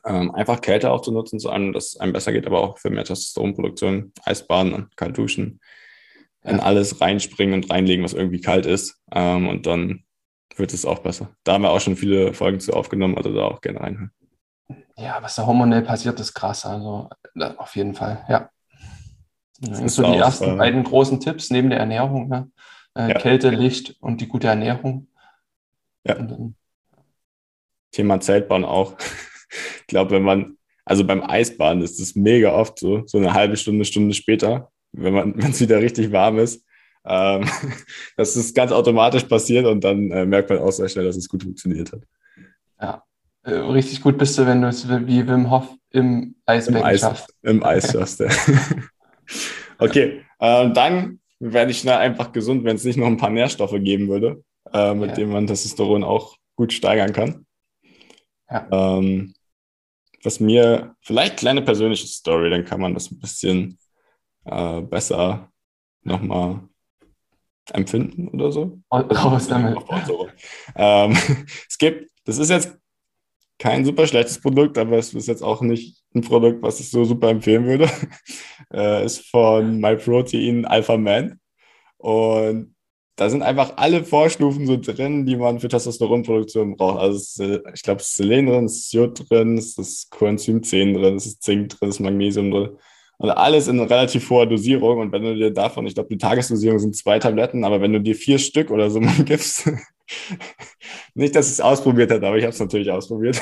Ähm, 0.05 0.33
einfach 0.33 0.59
Kälte 0.59 0.89
auch 0.89 1.01
zu 1.01 1.11
nutzen, 1.11 1.39
zu 1.39 1.51
einem, 1.51 1.71
dass 1.71 1.89
es 1.89 1.99
einem 1.99 2.13
besser 2.13 2.31
geht, 2.31 2.47
aber 2.47 2.61
auch 2.61 2.79
für 2.79 2.89
mehr 2.89 3.03
Testosteronproduktion, 3.03 4.11
Eisbaden, 4.23 4.89
kalt 4.95 5.17
duschen, 5.17 5.59
in 6.43 6.59
alles 6.59 6.99
reinspringen 6.99 7.53
und 7.53 7.69
reinlegen, 7.69 8.03
was 8.03 8.13
irgendwie 8.13 8.41
kalt 8.41 8.65
ist. 8.65 8.99
Ähm, 9.11 9.47
und 9.47 9.67
dann 9.67 10.03
wird 10.55 10.73
es 10.73 10.83
auch 10.83 10.99
besser. 10.99 11.29
Da 11.43 11.53
haben 11.53 11.61
wir 11.61 11.69
auch 11.69 11.79
schon 11.79 11.95
viele 11.95 12.33
Folgen 12.33 12.59
zu 12.59 12.73
aufgenommen, 12.73 13.15
also 13.17 13.31
da 13.31 13.43
auch 13.43 13.61
gerne 13.61 13.81
reinhören. 13.81 14.11
Ja, 14.97 15.19
was 15.21 15.35
da 15.35 15.45
hormonell 15.45 15.83
passiert, 15.83 16.19
ist 16.19 16.33
krass. 16.33 16.65
Also 16.65 17.07
auf 17.57 17.75
jeden 17.75 17.93
Fall, 17.93 18.25
ja. 18.29 18.49
Das 19.59 19.77
sind 19.77 19.91
so 19.91 20.01
die 20.01 20.17
ersten 20.17 20.55
äh, 20.55 20.55
beiden 20.55 20.83
großen 20.83 21.19
Tipps 21.19 21.51
neben 21.51 21.69
der 21.69 21.79
Ernährung. 21.79 22.29
Ne? 22.29 22.49
Äh, 22.95 23.09
ja. 23.09 23.19
Kälte, 23.19 23.51
Licht 23.51 23.95
und 23.99 24.21
die 24.21 24.27
gute 24.27 24.47
Ernährung. 24.47 25.07
Ja. 26.03 26.15
Dann, 26.15 26.55
Thema 27.91 28.19
Zeltbauen 28.19 28.65
auch. 28.65 28.95
ich 29.81 29.87
glaube, 29.87 30.11
wenn 30.11 30.23
man, 30.23 30.57
also 30.85 31.05
beim 31.05 31.23
Eisbaden 31.23 31.81
ist 31.81 31.99
es 31.99 32.15
mega 32.15 32.53
oft 32.53 32.79
so, 32.79 33.03
so 33.05 33.17
eine 33.17 33.33
halbe 33.33 33.57
Stunde, 33.57 33.85
Stunde 33.85 34.13
später, 34.13 34.71
wenn 34.91 35.13
man, 35.13 35.33
wenn 35.41 35.51
es 35.51 35.61
wieder 35.61 35.81
richtig 35.81 36.11
warm 36.11 36.39
ist, 36.39 36.65
ähm, 37.05 37.45
dass 38.17 38.35
es 38.35 38.53
ganz 38.53 38.71
automatisch 38.71 39.23
passiert 39.23 39.65
und 39.65 39.83
dann 39.83 40.11
äh, 40.11 40.25
merkt 40.25 40.49
man 40.49 40.59
auch 40.59 40.71
sehr 40.71 40.89
schnell, 40.89 41.05
dass 41.05 41.15
es 41.15 41.29
gut 41.29 41.43
funktioniert 41.43 41.91
hat. 41.91 42.01
Ja, 42.79 43.03
äh, 43.43 43.51
richtig 43.51 44.01
gut 44.01 44.17
bist 44.17 44.37
du, 44.37 44.45
wenn 44.45 44.61
du 44.61 44.67
es 44.67 44.87
wie 44.87 45.27
Wim 45.27 45.49
Hof 45.49 45.67
im 45.91 46.35
Eisbecken 46.45 46.81
Im 46.81 46.85
Eis, 46.85 47.01
schaffst. 47.01 47.35
Im 47.41 47.63
Eis 47.63 47.91
schaffst, 47.91 48.19
ja. 48.19 48.29
okay, 49.79 50.21
äh, 50.39 50.71
dann 50.71 51.19
werde 51.39 51.71
ich 51.71 51.79
schnell 51.79 51.97
einfach 51.97 52.31
gesund, 52.31 52.63
wenn 52.63 52.75
es 52.75 52.83
nicht 52.83 52.97
noch 52.97 53.07
ein 53.07 53.17
paar 53.17 53.31
Nährstoffe 53.31 53.75
geben 53.79 54.07
würde, 54.07 54.43
äh, 54.71 54.93
mit 54.93 55.09
ja. 55.09 55.15
denen 55.15 55.31
man 55.31 55.47
Testosteron 55.47 56.03
auch 56.03 56.37
gut 56.55 56.71
steigern 56.71 57.13
kann. 57.13 57.45
Ja. 58.51 58.67
Ähm, 58.71 59.33
was 60.23 60.39
mir, 60.39 60.95
vielleicht 61.01 61.37
kleine 61.37 61.61
persönliche 61.61 62.07
Story, 62.07 62.49
dann 62.49 62.65
kann 62.65 62.81
man 62.81 62.93
das 62.93 63.09
ein 63.11 63.19
bisschen 63.19 63.79
äh, 64.45 64.81
besser 64.81 65.51
nochmal 66.03 66.61
empfinden 67.73 68.27
oder 68.29 68.51
so. 68.51 68.79
Raus 68.91 69.47
damit. 69.49 69.77
Ähm, 70.75 71.11
es 71.69 71.77
gibt, 71.77 72.11
das 72.25 72.37
ist 72.37 72.49
jetzt 72.49 72.77
kein 73.57 73.85
super 73.85 74.07
schlechtes 74.07 74.41
Produkt, 74.41 74.77
aber 74.77 74.97
es 74.97 75.13
ist 75.13 75.27
jetzt 75.27 75.43
auch 75.43 75.61
nicht 75.61 76.03
ein 76.15 76.21
Produkt, 76.21 76.63
was 76.63 76.79
ich 76.79 76.89
so 76.89 77.05
super 77.05 77.29
empfehlen 77.29 77.65
würde. 77.65 77.89
äh, 78.73 79.05
ist 79.05 79.29
von 79.29 79.79
MyProtein 79.79 80.65
Alpha 80.65 80.97
Man. 80.97 81.39
Und 81.97 82.75
da 83.21 83.29
sind 83.29 83.43
einfach 83.43 83.73
alle 83.75 84.03
Vorstufen 84.03 84.65
so 84.65 84.77
drin, 84.77 85.27
die 85.27 85.35
man 85.35 85.59
für 85.59 85.67
Testosteronproduktion 85.67 86.75
braucht. 86.75 86.97
Also 86.97 87.43
äh, 87.43 87.61
ich 87.71 87.83
glaube, 87.83 88.01
es 88.01 88.07
ist 88.07 88.15
Selen 88.15 88.47
drin, 88.47 88.65
es 88.65 88.77
ist 88.77 88.93
Jod 88.93 89.29
drin, 89.29 89.59
es 89.59 89.77
ist 89.77 90.09
Coenzym 90.09 90.63
10 90.63 90.95
drin, 90.95 91.15
es 91.17 91.27
ist 91.27 91.43
Zink 91.43 91.69
drin, 91.69 91.89
es 91.89 91.97
ist 91.97 91.99
Magnesium 91.99 92.49
drin. 92.49 92.69
Und 93.17 93.29
alles 93.29 93.67
in 93.67 93.79
relativ 93.79 94.27
hoher 94.31 94.47
Dosierung. 94.47 94.97
Und 94.97 95.11
wenn 95.11 95.21
du 95.21 95.35
dir 95.35 95.51
davon, 95.51 95.85
ich 95.85 95.93
glaube, 95.93 96.09
die 96.09 96.17
Tagesdosierung 96.17 96.79
sind 96.79 96.95
zwei 96.95 97.19
Tabletten, 97.19 97.63
aber 97.63 97.79
wenn 97.79 97.93
du 97.93 98.01
dir 98.01 98.15
vier 98.15 98.39
Stück 98.39 98.71
oder 98.71 98.89
so 98.89 98.99
mal 98.99 99.23
gibst, 99.23 99.69
nicht, 101.13 101.35
dass 101.35 101.47
ich 101.47 101.53
es 101.53 101.61
ausprobiert 101.61 102.11
hätte, 102.11 102.25
aber 102.25 102.37
ich 102.37 102.43
habe 102.43 102.53
es 102.53 102.59
natürlich 102.59 102.91
ausprobiert, 102.91 103.41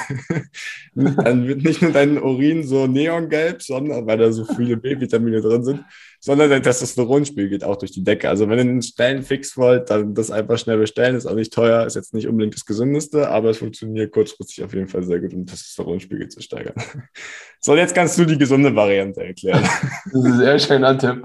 dann 0.95 1.47
wird 1.47 1.63
nicht 1.63 1.81
nur 1.81 1.91
dein 1.91 2.21
Urin 2.21 2.63
so 2.63 2.87
neongelb, 2.87 3.61
sondern 3.61 4.05
weil 4.07 4.17
da 4.17 4.31
so 4.31 4.45
viele 4.45 4.77
B-Vitamine 4.77 5.41
drin 5.41 5.63
sind, 5.63 5.83
sondern 6.19 6.49
dein 6.49 6.63
Testosteronspiegel 6.63 7.49
geht 7.49 7.63
auch 7.63 7.77
durch 7.77 7.91
die 7.91 8.03
Decke. 8.03 8.29
Also 8.29 8.49
wenn 8.49 8.57
ihr 8.57 8.61
einen 8.61 8.81
Stellenfix 8.81 9.55
wollt, 9.57 9.89
dann 9.89 10.13
das 10.13 10.31
einfach 10.31 10.57
schnell 10.57 10.77
bestellen. 10.77 11.15
Ist 11.15 11.25
auch 11.25 11.35
nicht 11.35 11.53
teuer, 11.53 11.85
ist 11.85 11.95
jetzt 11.95 12.13
nicht 12.13 12.27
unbedingt 12.27 12.55
das 12.55 12.65
Gesündeste, 12.65 13.29
aber 13.29 13.49
es 13.51 13.57
funktioniert 13.57 14.11
kurzfristig 14.11 14.63
auf 14.63 14.73
jeden 14.73 14.87
Fall 14.87 15.03
sehr 15.03 15.19
gut, 15.19 15.33
um 15.33 15.41
den 15.41 15.47
Testosteronspiegel 15.47 16.29
zu 16.29 16.41
steigern. 16.41 16.75
So, 17.61 17.75
jetzt 17.75 17.93
kannst 17.93 18.17
du 18.17 18.23
die 18.23 18.37
gesunde 18.37 18.73
Variante 18.73 19.21
erklären. 19.21 19.61
Das 19.61 20.13
ist 20.13 20.25
ein 20.25 20.37
sehr 20.37 20.59
schöner 20.59 20.97
Tipp. 20.97 21.21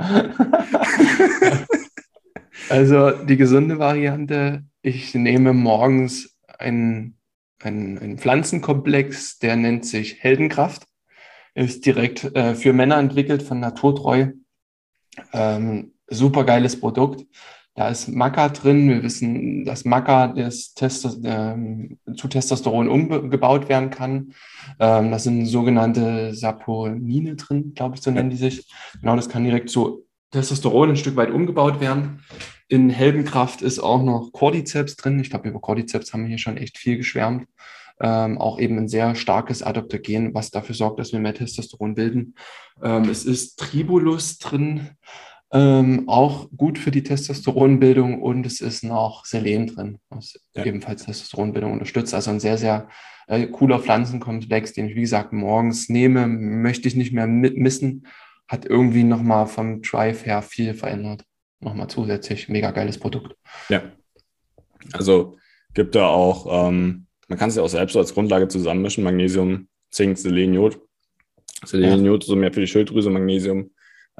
Also 2.68 3.10
die 3.10 3.36
gesunde 3.36 3.78
Variante, 3.78 4.64
ich 4.84 5.14
nehme 5.14 5.54
morgens 5.54 6.36
einen, 6.58 7.16
einen, 7.62 7.98
einen 7.98 8.18
Pflanzenkomplex, 8.18 9.38
der 9.38 9.56
nennt 9.56 9.86
sich 9.86 10.22
Heldenkraft. 10.22 10.86
Ist 11.54 11.86
direkt 11.86 12.24
äh, 12.36 12.54
für 12.54 12.74
Männer 12.74 12.98
entwickelt 12.98 13.42
von 13.42 13.60
Naturtreu. 13.60 14.32
Ähm, 15.32 15.94
super 16.06 16.44
geiles 16.44 16.78
Produkt. 16.78 17.24
Da 17.74 17.88
ist 17.88 18.08
Maca 18.08 18.50
drin. 18.50 18.88
Wir 18.88 19.02
wissen, 19.02 19.64
dass 19.64 19.86
Maca 19.86 20.28
das 20.28 20.74
Testos, 20.74 21.18
ähm, 21.24 21.98
zu 22.14 22.28
Testosteron 22.28 22.88
umgebaut 22.88 23.70
werden 23.70 23.88
kann. 23.88 24.34
Ähm, 24.78 25.10
das 25.10 25.24
sind 25.24 25.46
sogenannte 25.46 26.34
Saponine 26.34 27.36
drin, 27.36 27.72
glaube 27.74 27.96
ich, 27.96 28.02
so 28.02 28.10
nennen 28.10 28.30
die 28.30 28.36
sich. 28.36 28.70
Genau, 29.00 29.16
das 29.16 29.30
kann 29.30 29.44
direkt 29.44 29.70
zu 29.70 30.06
Testosteron 30.30 30.90
ein 30.90 30.96
Stück 30.96 31.16
weit 31.16 31.30
umgebaut 31.30 31.80
werden. 31.80 32.20
In 32.68 32.90
Heldenkraft 32.90 33.62
ist 33.62 33.78
auch 33.78 34.02
noch 34.02 34.32
Cordyceps 34.32 34.96
drin. 34.96 35.20
Ich 35.20 35.30
glaube, 35.30 35.48
über 35.48 35.60
Cordyceps 35.60 36.12
haben 36.12 36.22
wir 36.22 36.28
hier 36.28 36.38
schon 36.38 36.56
echt 36.56 36.78
viel 36.78 36.96
geschwärmt. 36.96 37.46
Ähm, 38.00 38.38
auch 38.38 38.58
eben 38.58 38.78
ein 38.78 38.88
sehr 38.88 39.14
starkes 39.14 39.62
Adaptogen, 39.62 40.34
was 40.34 40.50
dafür 40.50 40.74
sorgt, 40.74 40.98
dass 40.98 41.12
wir 41.12 41.20
mehr 41.20 41.34
Testosteron 41.34 41.94
bilden. 41.94 42.34
Ähm, 42.82 43.08
es 43.08 43.24
ist 43.24 43.58
Tribulus 43.58 44.38
drin, 44.38 44.90
ähm, 45.52 46.08
auch 46.08 46.48
gut 46.56 46.78
für 46.78 46.90
die 46.90 47.04
Testosteronbildung 47.04 48.20
und 48.20 48.44
es 48.44 48.60
ist 48.60 48.82
noch 48.82 49.24
Selen 49.24 49.68
drin, 49.68 49.98
was 50.08 50.34
ja. 50.56 50.64
ebenfalls 50.64 51.04
Testosteronbildung 51.04 51.72
unterstützt. 51.72 52.14
Also 52.14 52.32
ein 52.32 52.40
sehr, 52.40 52.58
sehr 52.58 52.88
äh, 53.28 53.46
cooler 53.46 53.78
Pflanzenkomplex, 53.78 54.72
den 54.72 54.88
ich, 54.88 54.96
wie 54.96 55.02
gesagt, 55.02 55.32
morgens 55.32 55.88
nehme, 55.88 56.26
möchte 56.26 56.88
ich 56.88 56.96
nicht 56.96 57.12
mehr 57.12 57.28
missen. 57.28 58.08
Hat 58.48 58.66
irgendwie 58.66 59.04
nochmal 59.04 59.46
vom 59.46 59.80
Drive 59.82 60.26
her 60.26 60.42
viel 60.42 60.74
verändert. 60.74 61.24
Nochmal 61.64 61.88
zusätzlich, 61.88 62.48
mega 62.48 62.70
geiles 62.70 62.98
Produkt. 62.98 63.34
Ja. 63.68 63.82
Also 64.92 65.38
gibt 65.72 65.94
da 65.94 66.06
auch 66.06 66.68
ähm, 66.68 67.06
man 67.28 67.38
kann 67.38 67.48
es 67.48 67.56
ja 67.56 67.62
auch 67.62 67.68
selbst 67.68 67.96
als 67.96 68.14
Grundlage 68.14 68.48
zusammenmischen, 68.48 69.04
Magnesium, 69.04 69.68
Zink, 69.90 70.18
Selen, 70.18 70.54
Jod. 70.54 70.80
Selen, 71.64 72.04
Jod 72.04 72.24
so 72.24 72.36
mehr 72.36 72.52
für 72.52 72.60
die 72.60 72.66
Schilddrüse, 72.66 73.10
Magnesium 73.10 73.70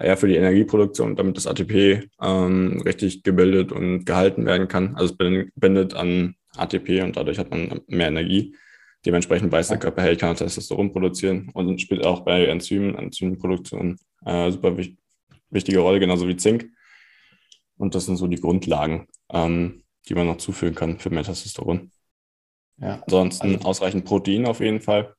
eher 0.01 0.17
für 0.17 0.27
die 0.27 0.37
Energieproduktion, 0.37 1.15
damit 1.15 1.37
das 1.37 1.47
ATP 1.47 2.09
ähm, 2.21 2.83
richtig 2.85 3.23
gebildet 3.23 3.71
und 3.71 4.05
gehalten 4.05 4.45
werden 4.47 4.67
kann. 4.67 4.97
Also 4.97 5.15
es 5.15 5.51
bindet 5.55 5.95
an 5.95 6.35
ATP 6.57 7.03
und 7.03 7.17
dadurch 7.17 7.39
hat 7.39 7.51
man 7.51 7.81
mehr 7.87 8.09
Energie. 8.09 8.57
Dementsprechend 9.07 9.53
weiß 9.53 9.69
der 9.69 9.79
Körper, 9.79 10.03
hey, 10.03 10.15
ich 10.15 10.19
kann 10.19 10.35
Testosteron 10.35 10.93
produzieren 10.93 11.51
und 11.53 11.81
spielt 11.81 12.05
auch 12.05 12.23
bei 12.25 12.47
Enzymen, 12.47 12.97
Enzymproduktion 12.97 13.99
äh, 14.25 14.51
super 14.51 14.77
wich 14.77 14.97
wichtige 15.51 15.79
Rolle, 15.79 16.01
genauso 16.01 16.27
wie 16.27 16.37
Zink. 16.37 16.69
Und 17.77 17.95
das 17.95 18.07
sind 18.07 18.17
so 18.17 18.27
die 18.27 18.41
Grundlagen, 18.41 19.09
ähm, 19.31 19.85
die 20.09 20.15
man 20.15 20.27
noch 20.27 20.37
zufügen 20.37 20.75
kann 20.75 20.99
für 20.99 21.11
mehr 21.11 21.25
Testosteron. 21.25 21.91
Ja. 22.79 23.03
Ansonsten 23.03 23.55
also, 23.57 23.69
ausreichend 23.69 24.05
Protein 24.05 24.47
auf 24.47 24.61
jeden 24.61 24.81
Fall. 24.81 25.15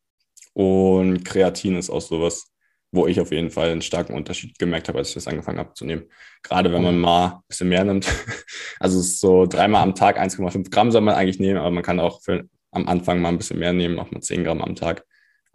Und 0.54 1.24
Kreatin 1.24 1.76
ist 1.76 1.90
auch 1.90 2.02
sowas, 2.02 2.52
wo 2.92 3.08
ich 3.08 3.20
auf 3.20 3.32
jeden 3.32 3.52
Fall 3.52 3.72
einen 3.72 3.82
starken 3.82 4.14
Unterschied 4.14 4.58
gemerkt 4.58 4.88
habe, 4.88 5.00
als 5.00 5.10
ich 5.10 5.16
das 5.16 5.28
angefangen 5.28 5.60
habe 5.60 5.74
zu 5.74 5.86
nehmen. 5.86 6.06
Gerade 6.44 6.72
wenn 6.72 6.82
man 6.82 6.98
mal 6.98 7.26
ein 7.26 7.42
bisschen 7.48 7.70
mehr 7.70 7.84
nimmt. 7.84 8.08
Also 8.78 9.00
es 9.00 9.06
ist 9.08 9.22
so 9.22 9.46
dreimal 9.46 9.84
am 9.84 9.96
Tag 9.96 10.20
1,5 10.20 10.70
Gramm 10.70 10.92
soll 10.92 11.00
man 11.00 11.16
eigentlich 11.16 11.40
nehmen, 11.40 11.58
aber 11.58 11.72
man 11.72 11.82
kann 11.82 12.02
auch 12.02 12.22
für, 12.22 12.44
am 12.72 12.90
Anfang 12.90 13.22
mal 13.22 13.30
ein 13.30 13.38
bisschen 13.38 13.58
mehr 13.58 13.72
nehmen, 13.72 13.98
auch 14.00 14.12
mal 14.12 14.20
10 14.20 14.44
Gramm 14.44 14.62
am 14.62 14.76
Tag. 14.76 15.06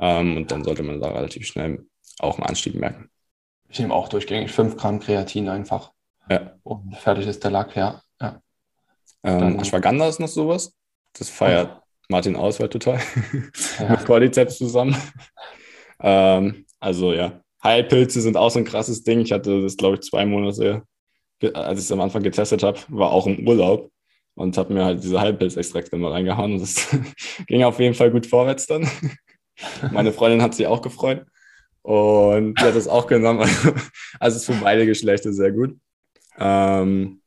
Ähm, 0.01 0.39
und 0.39 0.51
dann 0.51 0.65
sollte 0.65 0.83
man 0.83 1.01
da 1.01 1.11
relativ 1.11 1.47
schnell 1.47 1.85
auch 2.19 2.39
einen 2.39 2.47
Anstieg 2.47 2.75
merken. 2.77 3.11
Ich 3.69 3.79
nehme 3.79 3.93
auch 3.93 4.09
durchgängig 4.09 4.51
5 4.51 4.77
Gramm 4.79 5.01
Kreatin 5.01 5.51
einfach. 5.51 5.93
Ja. 6.31 6.55
Und 6.63 6.97
fertig 6.97 7.27
ist 7.27 7.43
der 7.43 7.51
Lack, 7.51 7.75
ja. 7.77 8.01
ja. 8.21 8.41
Ähm, 9.25 9.59
Ashwagandha 9.59 10.09
ist 10.09 10.21
noch 10.21 10.29
sowas. 10.29 10.73
Das 11.19 11.29
feiert 11.29 11.83
Martin 12.09 12.37
Auswahl 12.37 12.69
total. 12.69 13.01
Ja. 13.79 13.89
Mit 13.91 14.05
Cordyceps 14.05 14.59
zusammen. 14.59 14.97
ähm, 16.01 16.65
also 16.79 17.13
ja, 17.13 17.41
Heilpilze 17.63 18.21
sind 18.21 18.37
auch 18.37 18.51
so 18.51 18.59
ein 18.59 18.65
krasses 18.65 19.03
Ding. 19.03 19.21
Ich 19.21 19.33
hatte 19.33 19.63
das, 19.63 19.77
glaube 19.77 19.97
ich, 19.97 20.03
zwei 20.03 20.25
Monate, 20.25 20.83
als 21.55 21.79
ich 21.79 21.85
es 21.85 21.93
am 21.93 22.01
Anfang 22.01 22.23
getestet 22.23 22.63
habe, 22.63 22.79
war 22.89 23.11
auch 23.11 23.27
im 23.27 23.47
Urlaub 23.47 23.91
und 24.35 24.57
habe 24.57 24.73
mir 24.73 24.85
halt 24.85 25.03
diese 25.03 25.21
Heilpilzextrakte 25.21 25.97
mal 25.97 26.13
reingehauen. 26.13 26.55
Und 26.55 26.61
das 26.61 26.89
ging 27.47 27.65
auf 27.65 27.79
jeden 27.79 27.95
Fall 27.95 28.11
gut 28.11 28.27
vorwärts 28.27 28.67
dann. 28.67 28.89
Meine 29.93 30.13
Freundin 30.13 30.43
hat 30.43 30.55
sich 30.55 30.67
auch 30.67 30.81
gefreut 30.81 31.27
und 31.83 32.55
die 32.55 32.65
hat 32.65 32.77
das 32.77 32.89
auch 32.89 33.07
genommen. 33.07 33.41
Also 34.19 34.37
es 34.37 34.37
ist 34.37 34.47
für 34.47 34.63
beide 34.63 34.87
Geschlechter 34.87 35.33
sehr 35.33 35.53
gut. 35.53 35.77
Ähm, 36.41 37.21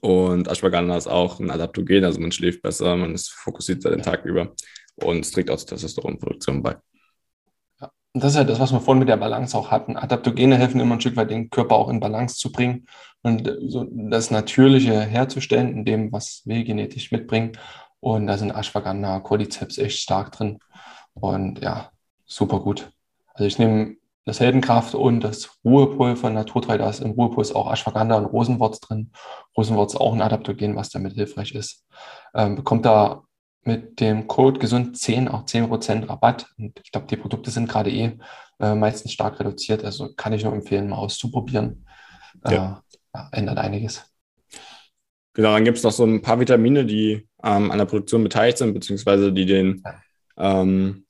und 0.00 0.48
Ashwagandha 0.48 0.96
ist 0.96 1.06
auch 1.06 1.38
ein 1.38 1.50
Adaptogen, 1.50 2.04
also 2.04 2.20
man 2.20 2.32
schläft 2.32 2.62
besser, 2.62 2.96
man 2.96 3.14
ist 3.14 3.30
fokussiert 3.30 3.84
den 3.84 4.02
Tag 4.02 4.24
über 4.24 4.52
und 4.96 5.20
es 5.20 5.30
trägt 5.30 5.50
auch 5.50 5.56
zur 5.56 5.68
Testosteronproduktion 5.68 6.62
bei. 6.62 6.76
Ja, 7.80 7.90
das 8.12 8.32
ist 8.32 8.36
ja 8.36 8.44
das, 8.44 8.58
was 8.58 8.72
wir 8.72 8.80
vorhin 8.80 8.98
mit 8.98 9.08
der 9.08 9.16
Balance 9.16 9.56
auch 9.56 9.70
hatten. 9.70 9.96
Adaptogene 9.96 10.56
helfen 10.56 10.80
immer 10.80 10.96
ein 10.96 11.00
Stück 11.00 11.16
weit, 11.16 11.30
den 11.30 11.48
Körper 11.48 11.76
auch 11.76 11.88
in 11.90 12.00
Balance 12.00 12.36
zu 12.36 12.50
bringen 12.50 12.86
und 13.22 13.50
so 13.66 13.86
das 13.88 14.32
Natürliche 14.32 15.00
herzustellen, 15.00 15.72
in 15.72 15.84
dem, 15.84 16.10
was 16.12 16.42
wir 16.44 16.64
genetisch 16.64 17.12
mitbringen. 17.12 17.52
Und 18.00 18.26
da 18.26 18.36
sind 18.36 18.50
Ashwagandha, 18.50 19.20
Cordyceps 19.20 19.78
echt 19.78 20.00
stark 20.00 20.32
drin. 20.32 20.58
Und 21.14 21.60
ja, 21.60 21.90
super 22.26 22.60
gut. 22.60 22.90
Also 23.34 23.46
ich 23.46 23.58
nehme 23.58 23.97
das 24.28 24.40
Heldenkraft 24.40 24.94
und 24.94 25.20
das 25.20 25.58
Ruhepulver 25.64 26.28
Naturtreu, 26.28 26.76
da 26.76 26.90
ist 26.90 27.00
im 27.00 27.12
Ruhepol 27.12 27.46
auch 27.54 27.72
Ashwagandha 27.72 28.16
und 28.16 28.26
Rosenwurz 28.26 28.78
drin. 28.78 29.10
Rosenwurz 29.56 29.94
ist 29.94 30.00
auch 30.00 30.12
ein 30.12 30.20
Adaptogen, 30.20 30.76
was 30.76 30.90
damit 30.90 31.14
hilfreich 31.14 31.54
ist. 31.54 31.86
Ähm, 32.34 32.54
bekommt 32.54 32.84
da 32.84 33.22
mit 33.62 34.00
dem 34.00 34.26
Code 34.26 34.60
gesund 34.60 34.98
10 34.98 35.28
auch 35.28 35.46
10% 35.46 36.10
Rabatt. 36.10 36.52
Und 36.58 36.78
ich 36.84 36.92
glaube, 36.92 37.06
die 37.06 37.16
Produkte 37.16 37.50
sind 37.50 37.70
gerade 37.70 37.90
eh 37.90 38.18
äh, 38.60 38.74
meistens 38.74 39.12
stark 39.12 39.40
reduziert. 39.40 39.82
Also 39.82 40.12
kann 40.14 40.34
ich 40.34 40.44
nur 40.44 40.52
empfehlen, 40.52 40.90
mal 40.90 40.96
auszuprobieren. 40.96 41.86
Äh, 42.44 42.52
ja. 42.52 42.82
ja, 43.14 43.28
ändert 43.32 43.56
einiges. 43.56 44.04
Genau, 45.32 45.54
dann 45.54 45.64
gibt 45.64 45.78
es 45.78 45.84
noch 45.84 45.92
so 45.92 46.04
ein 46.04 46.20
paar 46.20 46.38
Vitamine, 46.38 46.84
die 46.84 47.26
ähm, 47.42 47.70
an 47.70 47.78
der 47.78 47.86
Produktion 47.86 48.22
beteiligt 48.24 48.58
sind, 48.58 48.74
beziehungsweise 48.74 49.32
die 49.32 49.46
den 49.46 49.82
ähm, 50.36 51.06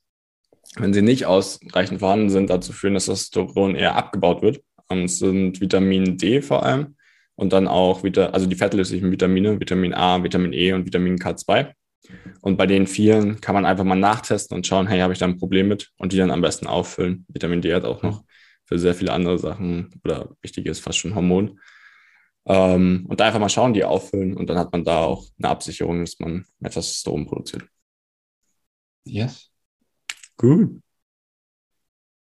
wenn 0.77 0.93
sie 0.93 1.03
nicht 1.03 1.27
ausreichend 1.27 2.01
vorhanden 2.01 2.31
sind, 2.31 2.51
dazu 2.51 2.73
führen, 2.73 2.95
dass 2.95 3.07
das 3.07 3.31
Testosteron 3.31 3.75
eher 3.75 3.97
abgebaut 3.97 4.43
wird. 4.43 4.63
Ähm, 4.91 5.05
es 5.05 5.19
sind 5.19 5.61
Vitamin 5.61 6.17
D 6.19 6.43
vor 6.43 6.65
allem 6.65 6.97
und 7.35 7.53
dann 7.53 7.69
auch 7.69 8.03
wieder, 8.03 8.35
also 8.35 8.47
die 8.47 8.57
fettlöslichen 8.57 9.11
Vitamine, 9.11 9.61
Vitamin 9.61 9.95
A, 9.95 10.23
Vitamin 10.23 10.53
E 10.53 10.73
und 10.73 10.87
Vitamin 10.87 11.17
K2. 11.17 11.73
Und 12.41 12.57
bei 12.57 12.67
den 12.67 12.87
vielen 12.87 13.41
kann 13.41 13.55
man 13.55 13.67
einfach 13.67 13.85
mal 13.85 13.97
nachtesten 13.97 14.57
und 14.57 14.67
schauen, 14.67 14.87
hey, 14.87 15.01
habe 15.01 15.13
ich 15.13 15.19
da 15.19 15.27
ein 15.27 15.39
Problem 15.39 15.69
mit? 15.69 15.91
Und 15.99 16.13
die 16.13 16.17
dann 16.17 16.31
am 16.31 16.41
besten 16.41 16.67
auffüllen. 16.67 17.27
Vitamin 17.29 17.61
D 17.61 17.75
hat 17.75 17.85
auch 17.85 18.03
noch 18.03 18.25
für 18.65 18.79
sehr 18.79 18.95
viele 18.95 19.13
andere 19.13 19.39
Sachen 19.39 19.91
oder 20.05 20.31
wichtig 20.43 20.67
ist 20.67 20.81
fast 20.81 20.99
schon 20.99 21.15
Hormon. 21.15 21.59
Ähm, 22.47 23.07
und 23.09 23.21
da 23.21 23.27
einfach 23.27 23.41
mal 23.41 23.49
schauen, 23.49 23.75
die 23.75 23.85
auffüllen 23.85 24.37
und 24.37 24.49
dann 24.49 24.59
hat 24.59 24.73
man 24.73 24.85
da 24.85 25.05
auch 25.05 25.25
eine 25.39 25.49
Absicherung, 25.49 26.01
dass 26.01 26.19
man 26.19 26.47
mehr 26.59 26.71
Testosteron 26.71 27.27
produziert. 27.27 27.65
Yes. 29.05 29.48
Gut. 30.39 30.81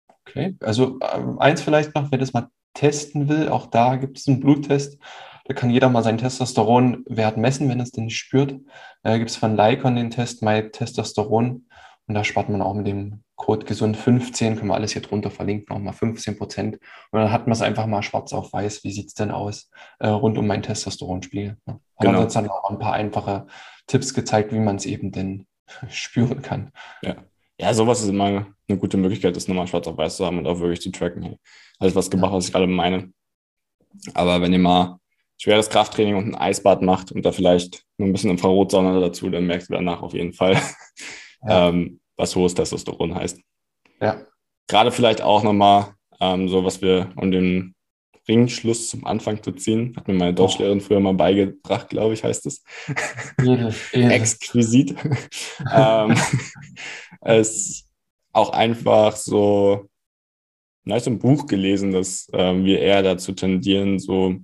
Okay, 0.09 0.57
also 0.61 0.99
äh, 1.01 1.23
eins 1.39 1.61
vielleicht 1.63 1.95
noch, 1.95 2.11
wer 2.11 2.19
das 2.19 2.33
mal 2.33 2.49
testen 2.75 3.29
will, 3.29 3.49
auch 3.49 3.67
da 3.67 3.97
gibt 3.97 4.19
es 4.19 4.29
einen 4.29 4.41
Bluttest. 4.41 4.99
Da 5.47 5.55
kann 5.55 5.71
jeder 5.71 5.89
mal 5.89 6.03
seinen 6.03 6.19
Testosteronwert 6.19 7.37
messen, 7.37 7.69
wenn 7.69 7.81
es 7.81 7.93
den 7.93 8.05
nicht 8.05 8.19
spürt. 8.19 8.57
Da 9.03 9.17
gibt 9.19 9.31
es 9.31 9.37
von 9.37 9.57
Lycon 9.57 9.97
den 9.97 10.11
Test 10.11 10.43
My 10.43 10.69
Testosteron 10.71 11.67
Und 12.09 12.15
da 12.15 12.25
spart 12.25 12.49
man 12.49 12.63
auch 12.63 12.75
mit 12.75 12.87
dem 12.87 13.23
Code 13.37 13.67
gesund15, 13.67 14.57
können 14.57 14.69
wir 14.69 14.75
alles 14.75 14.93
hier 14.93 15.03
drunter 15.03 15.31
verlinken, 15.31 15.75
nochmal 15.75 15.93
15 15.93 16.37
Prozent. 16.37 16.79
Und 17.11 17.21
dann 17.21 17.31
hat 17.31 17.47
man 17.47 17.53
es 17.53 17.63
einfach 17.63 17.87
mal 17.87 18.03
schwarz 18.03 18.33
auf 18.33 18.53
weiß, 18.53 18.83
wie 18.83 18.91
sieht 18.91 19.09
es 19.09 19.15
denn 19.15 19.31
aus 19.31 19.71
äh, 20.01 20.09
rund 20.09 20.37
um 20.39 20.47
mein 20.47 20.63
Testosteronspiegel. 20.63 21.57
Ne? 21.67 21.67
Haben 21.67 21.81
genau. 21.99 22.23
uns 22.23 22.35
dann 22.35 22.49
auch 22.49 22.71
ein 22.71 22.79
paar 22.79 22.95
einfache 22.95 23.47
Tipps 23.87 24.15
gezeigt, 24.15 24.53
wie 24.53 24.59
man 24.59 24.77
es 24.77 24.87
eben 24.87 25.13
denn 25.13 25.47
spüren 25.89 26.43
kann. 26.43 26.73
Ja. 27.03 27.17
Ja, 27.59 27.73
sowas 27.73 28.03
ist 28.03 28.09
immer 28.09 28.47
eine 28.69 28.79
gute 28.79 28.97
Möglichkeit, 28.97 29.37
das 29.37 29.49
nochmal 29.49 29.67
schwarz 29.67 29.87
auf 29.87 29.97
weiß 29.97 30.17
zu 30.17 30.27
haben 30.27 30.39
und 30.39 30.47
auch 30.47 30.61
wirklich 30.61 30.81
zu 30.81 30.91
tracken. 30.91 31.37
Alles 31.79 31.95
was 31.95 32.11
gemacht, 32.11 32.33
was 32.33 32.47
ich 32.47 32.53
gerade 32.53 32.67
meine. 32.67 33.13
Aber 34.15 34.41
wenn 34.41 34.53
ihr 34.53 34.59
mal 34.59 34.99
schweres 35.39 35.71
Krafttraining 35.71 36.17
und 36.17 36.35
ein 36.35 36.35
Eisbad 36.35 36.83
macht 36.83 37.13
und 37.13 37.25
da 37.25 37.33
vielleicht 37.33 37.85
nur 37.99 38.09
ein 38.09 38.13
bisschen 38.13 38.31
Infrarotsonne 38.31 39.01
dazu, 39.01 39.31
dann 39.31 39.47
merkt 39.47 39.71
ihr 39.71 39.77
danach 39.77 40.03
auf 40.03 40.13
jeden 40.13 40.33
Fall, 40.33 40.61
ja. 41.49 41.69
ähm, 41.69 42.01
was 42.17 42.37
hohes 42.37 42.55
Testosteron 42.55 43.15
heißt. 43.15 43.41
Ja. 44.01 44.21
Gerade 44.69 44.91
vielleicht 44.91 45.23
auch 45.23 45.43
nochmal 45.43 45.95
ähm, 46.21 46.49
so, 46.49 46.65
was 46.65 46.83
wir 46.83 47.13
um 47.17 47.31
den 47.31 47.76
Ringschluss 48.29 48.89
zum 48.89 49.07
Anfang 49.07 49.43
zu 49.43 49.53
ziehen, 49.53 49.95
hat 49.97 50.09
mir 50.09 50.15
meine. 50.15 50.35
Deutschlehrerin 50.35 50.81
früher 50.81 51.01
mal 51.01 51.15
beigebracht, 51.15 51.89
glaube 51.89 52.15
ich, 52.15 52.25
heißt 52.25 52.47
es. 52.47 52.65
Exquisit. 53.93 54.95
ähm, 55.75 56.17
es 57.21 57.89
auch 58.33 58.51
einfach 58.51 59.17
so, 59.17 59.89
na, 60.85 60.97
ich 60.97 61.05
habe 61.07 61.17
ein 61.17 61.19
Buch 61.19 61.47
gelesen, 61.47 61.93
dass 61.93 62.29
ähm, 62.33 62.65
wir 62.65 62.81
eher 62.81 63.03
dazu 63.03 63.33
tendieren, 63.33 63.99
so 63.99 64.37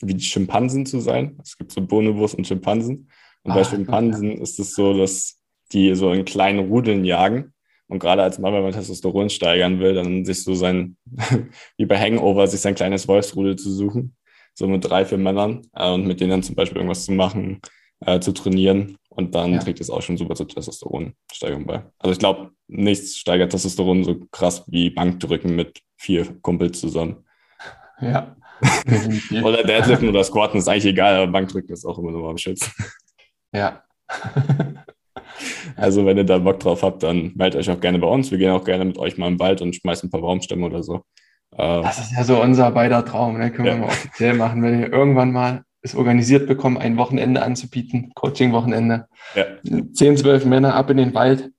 wie 0.00 0.14
die 0.14 0.24
Schimpansen 0.24 0.86
zu 0.86 1.00
sein. 1.00 1.38
Es 1.42 1.56
gibt 1.56 1.72
so 1.72 1.80
Bonobos 1.80 2.34
und 2.34 2.46
Schimpansen. 2.46 3.10
Und 3.42 3.54
bei 3.54 3.60
ah, 3.60 3.64
Schimpansen 3.64 4.32
okay. 4.32 4.42
ist 4.42 4.58
es 4.58 4.74
so, 4.74 4.96
dass 4.96 5.38
die 5.72 5.94
so 5.94 6.12
in 6.12 6.24
kleinen 6.24 6.68
Rudeln 6.68 7.04
jagen. 7.04 7.52
Und 7.88 8.00
gerade 8.00 8.22
als 8.22 8.38
Mann, 8.38 8.52
wenn 8.52 8.62
man 8.62 8.72
Testosteron 8.72 9.30
steigern 9.30 9.78
will, 9.78 9.94
dann 9.94 10.24
sich 10.24 10.42
so 10.42 10.54
sein, 10.54 10.96
wie 11.76 11.86
bei 11.86 11.98
Hangover, 11.98 12.46
sich 12.46 12.60
sein 12.60 12.74
kleines 12.74 13.06
Wolfsrudel 13.06 13.56
zu 13.56 13.70
suchen. 13.72 14.16
So 14.54 14.66
mit 14.66 14.88
drei, 14.88 15.04
vier 15.04 15.18
Männern 15.18 15.62
äh, 15.74 15.90
und 15.90 16.06
mit 16.06 16.20
denen 16.20 16.30
dann 16.30 16.42
zum 16.42 16.56
Beispiel 16.56 16.78
irgendwas 16.78 17.04
zu 17.04 17.12
machen, 17.12 17.60
äh, 18.00 18.20
zu 18.20 18.32
trainieren. 18.32 18.96
Und 19.08 19.34
dann 19.34 19.52
ja. 19.52 19.58
trägt 19.60 19.80
es 19.80 19.90
auch 19.90 20.02
schon 20.02 20.16
super 20.16 20.34
zur 20.34 20.48
Testosteronsteigerung 20.48 21.66
bei. 21.66 21.84
Also 21.98 22.12
ich 22.12 22.18
glaube, 22.18 22.50
nichts 22.66 23.16
steigert 23.16 23.52
Testosteron 23.52 24.04
so 24.04 24.16
krass 24.30 24.64
wie 24.66 24.90
Bankdrücken 24.90 25.54
mit 25.54 25.80
vier 25.96 26.26
Kumpels 26.42 26.80
zusammen. 26.80 27.24
Ja. 28.00 28.36
oder 29.42 29.62
Deadliften 29.62 30.08
oder 30.08 30.24
Squatten 30.24 30.58
ist 30.58 30.68
eigentlich 30.68 30.86
egal, 30.86 31.16
aber 31.16 31.32
Bankdrücken 31.32 31.72
ist 31.72 31.84
auch 31.84 31.98
immer 31.98 32.10
noch 32.10 32.28
am 32.28 32.38
Schützen. 32.38 32.72
Ja. 33.52 33.84
also 35.76 36.06
wenn 36.06 36.16
ihr 36.16 36.24
da 36.24 36.38
Bock 36.38 36.60
drauf 36.60 36.82
habt, 36.82 37.02
dann 37.02 37.32
meldet 37.34 37.60
euch 37.60 37.70
auch 37.70 37.80
gerne 37.80 37.98
bei 37.98 38.06
uns. 38.06 38.30
Wir 38.30 38.38
gehen 38.38 38.50
auch 38.50 38.64
gerne 38.64 38.84
mit 38.84 38.98
euch 38.98 39.18
mal 39.18 39.28
im 39.28 39.38
Wald 39.38 39.62
und 39.62 39.74
schmeißen 39.74 40.08
ein 40.08 40.10
paar 40.10 40.20
Baumstämme 40.20 40.66
oder 40.66 40.82
so. 40.82 41.02
Äh, 41.52 41.82
das 41.82 41.98
ist 41.98 42.12
ja 42.16 42.24
so 42.24 42.40
unser 42.40 42.70
beider 42.70 43.04
Traum, 43.04 43.38
ne? 43.38 43.50
können 43.50 43.68
ja. 43.68 43.74
wir 43.74 43.80
mal 43.80 43.88
offiziell 43.88 44.34
machen, 44.34 44.62
wenn 44.62 44.80
wir 44.80 44.92
irgendwann 44.92 45.32
mal 45.32 45.62
es 45.82 45.94
organisiert 45.94 46.46
bekommen, 46.46 46.78
ein 46.78 46.96
Wochenende 46.96 47.42
anzubieten, 47.42 48.12
Coaching-Wochenende. 48.14 49.06
Ja. 49.34 49.44
Zehn, 49.92 50.16
zwölf 50.16 50.44
Männer 50.44 50.74
ab 50.74 50.90
in 50.90 50.96
den 50.96 51.14
Wald. 51.14 51.50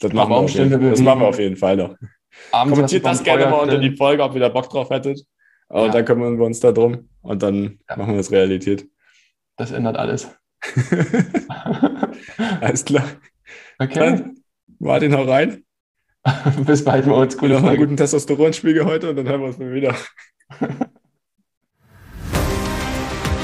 Das 0.00 0.12
machen, 0.12 0.30
wir 0.30 0.36
auf 0.36 0.50
jeden, 0.50 0.90
das 0.90 1.00
machen 1.00 1.20
wir 1.20 1.28
auf 1.28 1.38
jeden 1.38 1.56
Fall 1.56 1.76
noch. 1.76 1.94
Abends 2.50 2.74
Kommentiert 2.74 3.04
das 3.04 3.22
gerne 3.22 3.46
mal 3.46 3.60
unter 3.60 3.78
die 3.78 3.94
Folge, 3.96 4.22
ob 4.22 4.34
ihr 4.34 4.40
da 4.40 4.48
Bock 4.48 4.68
drauf 4.68 4.90
hättet. 4.90 5.24
Und 5.68 5.86
ja. 5.86 5.92
dann 5.92 6.04
kümmern 6.04 6.38
wir 6.38 6.44
uns 6.44 6.60
da 6.60 6.72
drum 6.72 7.08
und 7.22 7.42
dann 7.42 7.78
ja. 7.88 7.96
machen 7.96 8.14
wir 8.14 8.20
es 8.20 8.30
Realität. 8.32 8.88
Das 9.56 9.70
ändert 9.70 9.96
alles. 9.96 10.34
alles 12.60 12.84
klar. 12.84 13.04
Okay. 13.78 13.98
Dann, 13.98 14.36
Martin, 14.78 15.14
hau 15.14 15.24
rein. 15.24 15.64
Bis 16.66 16.84
bald 16.84 17.06
bei 17.06 17.12
uns. 17.12 17.40
Noch 17.40 17.64
einen 17.64 17.76
guten 17.76 17.96
Testosteronspiegel 17.96 18.84
heute 18.84 19.10
und 19.10 19.16
dann 19.16 19.28
hören 19.28 19.40
wir 19.40 19.48
uns 19.48 19.58
mal 19.58 19.74
wieder. 19.74 19.96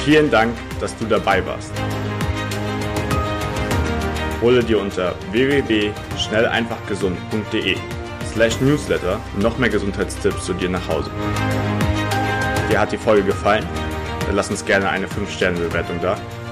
Vielen 0.05 0.31
Dank, 0.31 0.55
dass 0.81 0.97
du 0.97 1.07
dabei 1.07 1.45
warst. 1.45 1.73
Hole 4.41 4.63
dir 4.63 4.81
unter 4.81 5.17
www.schnelleinfachgesund.de 5.33 7.77
slash 8.33 8.61
newsletter 8.61 9.21
noch 9.39 9.59
mehr 9.59 9.69
Gesundheitstipps 9.69 10.47
zu 10.47 10.55
dir 10.55 10.69
nach 10.69 10.87
Hause. 10.89 11.11
Dir 12.71 12.79
hat 12.81 12.93
die 12.93 12.99
Folge 12.99 13.25
gefallen? 13.25 13.67
Dann 14.27 14.37
lass 14.37 14.49
uns 14.51 14.65
gerne 14.65 14.89
eine 14.89 15.09
5-Sterne-Bewertung 15.09 16.01
da, 16.01 16.17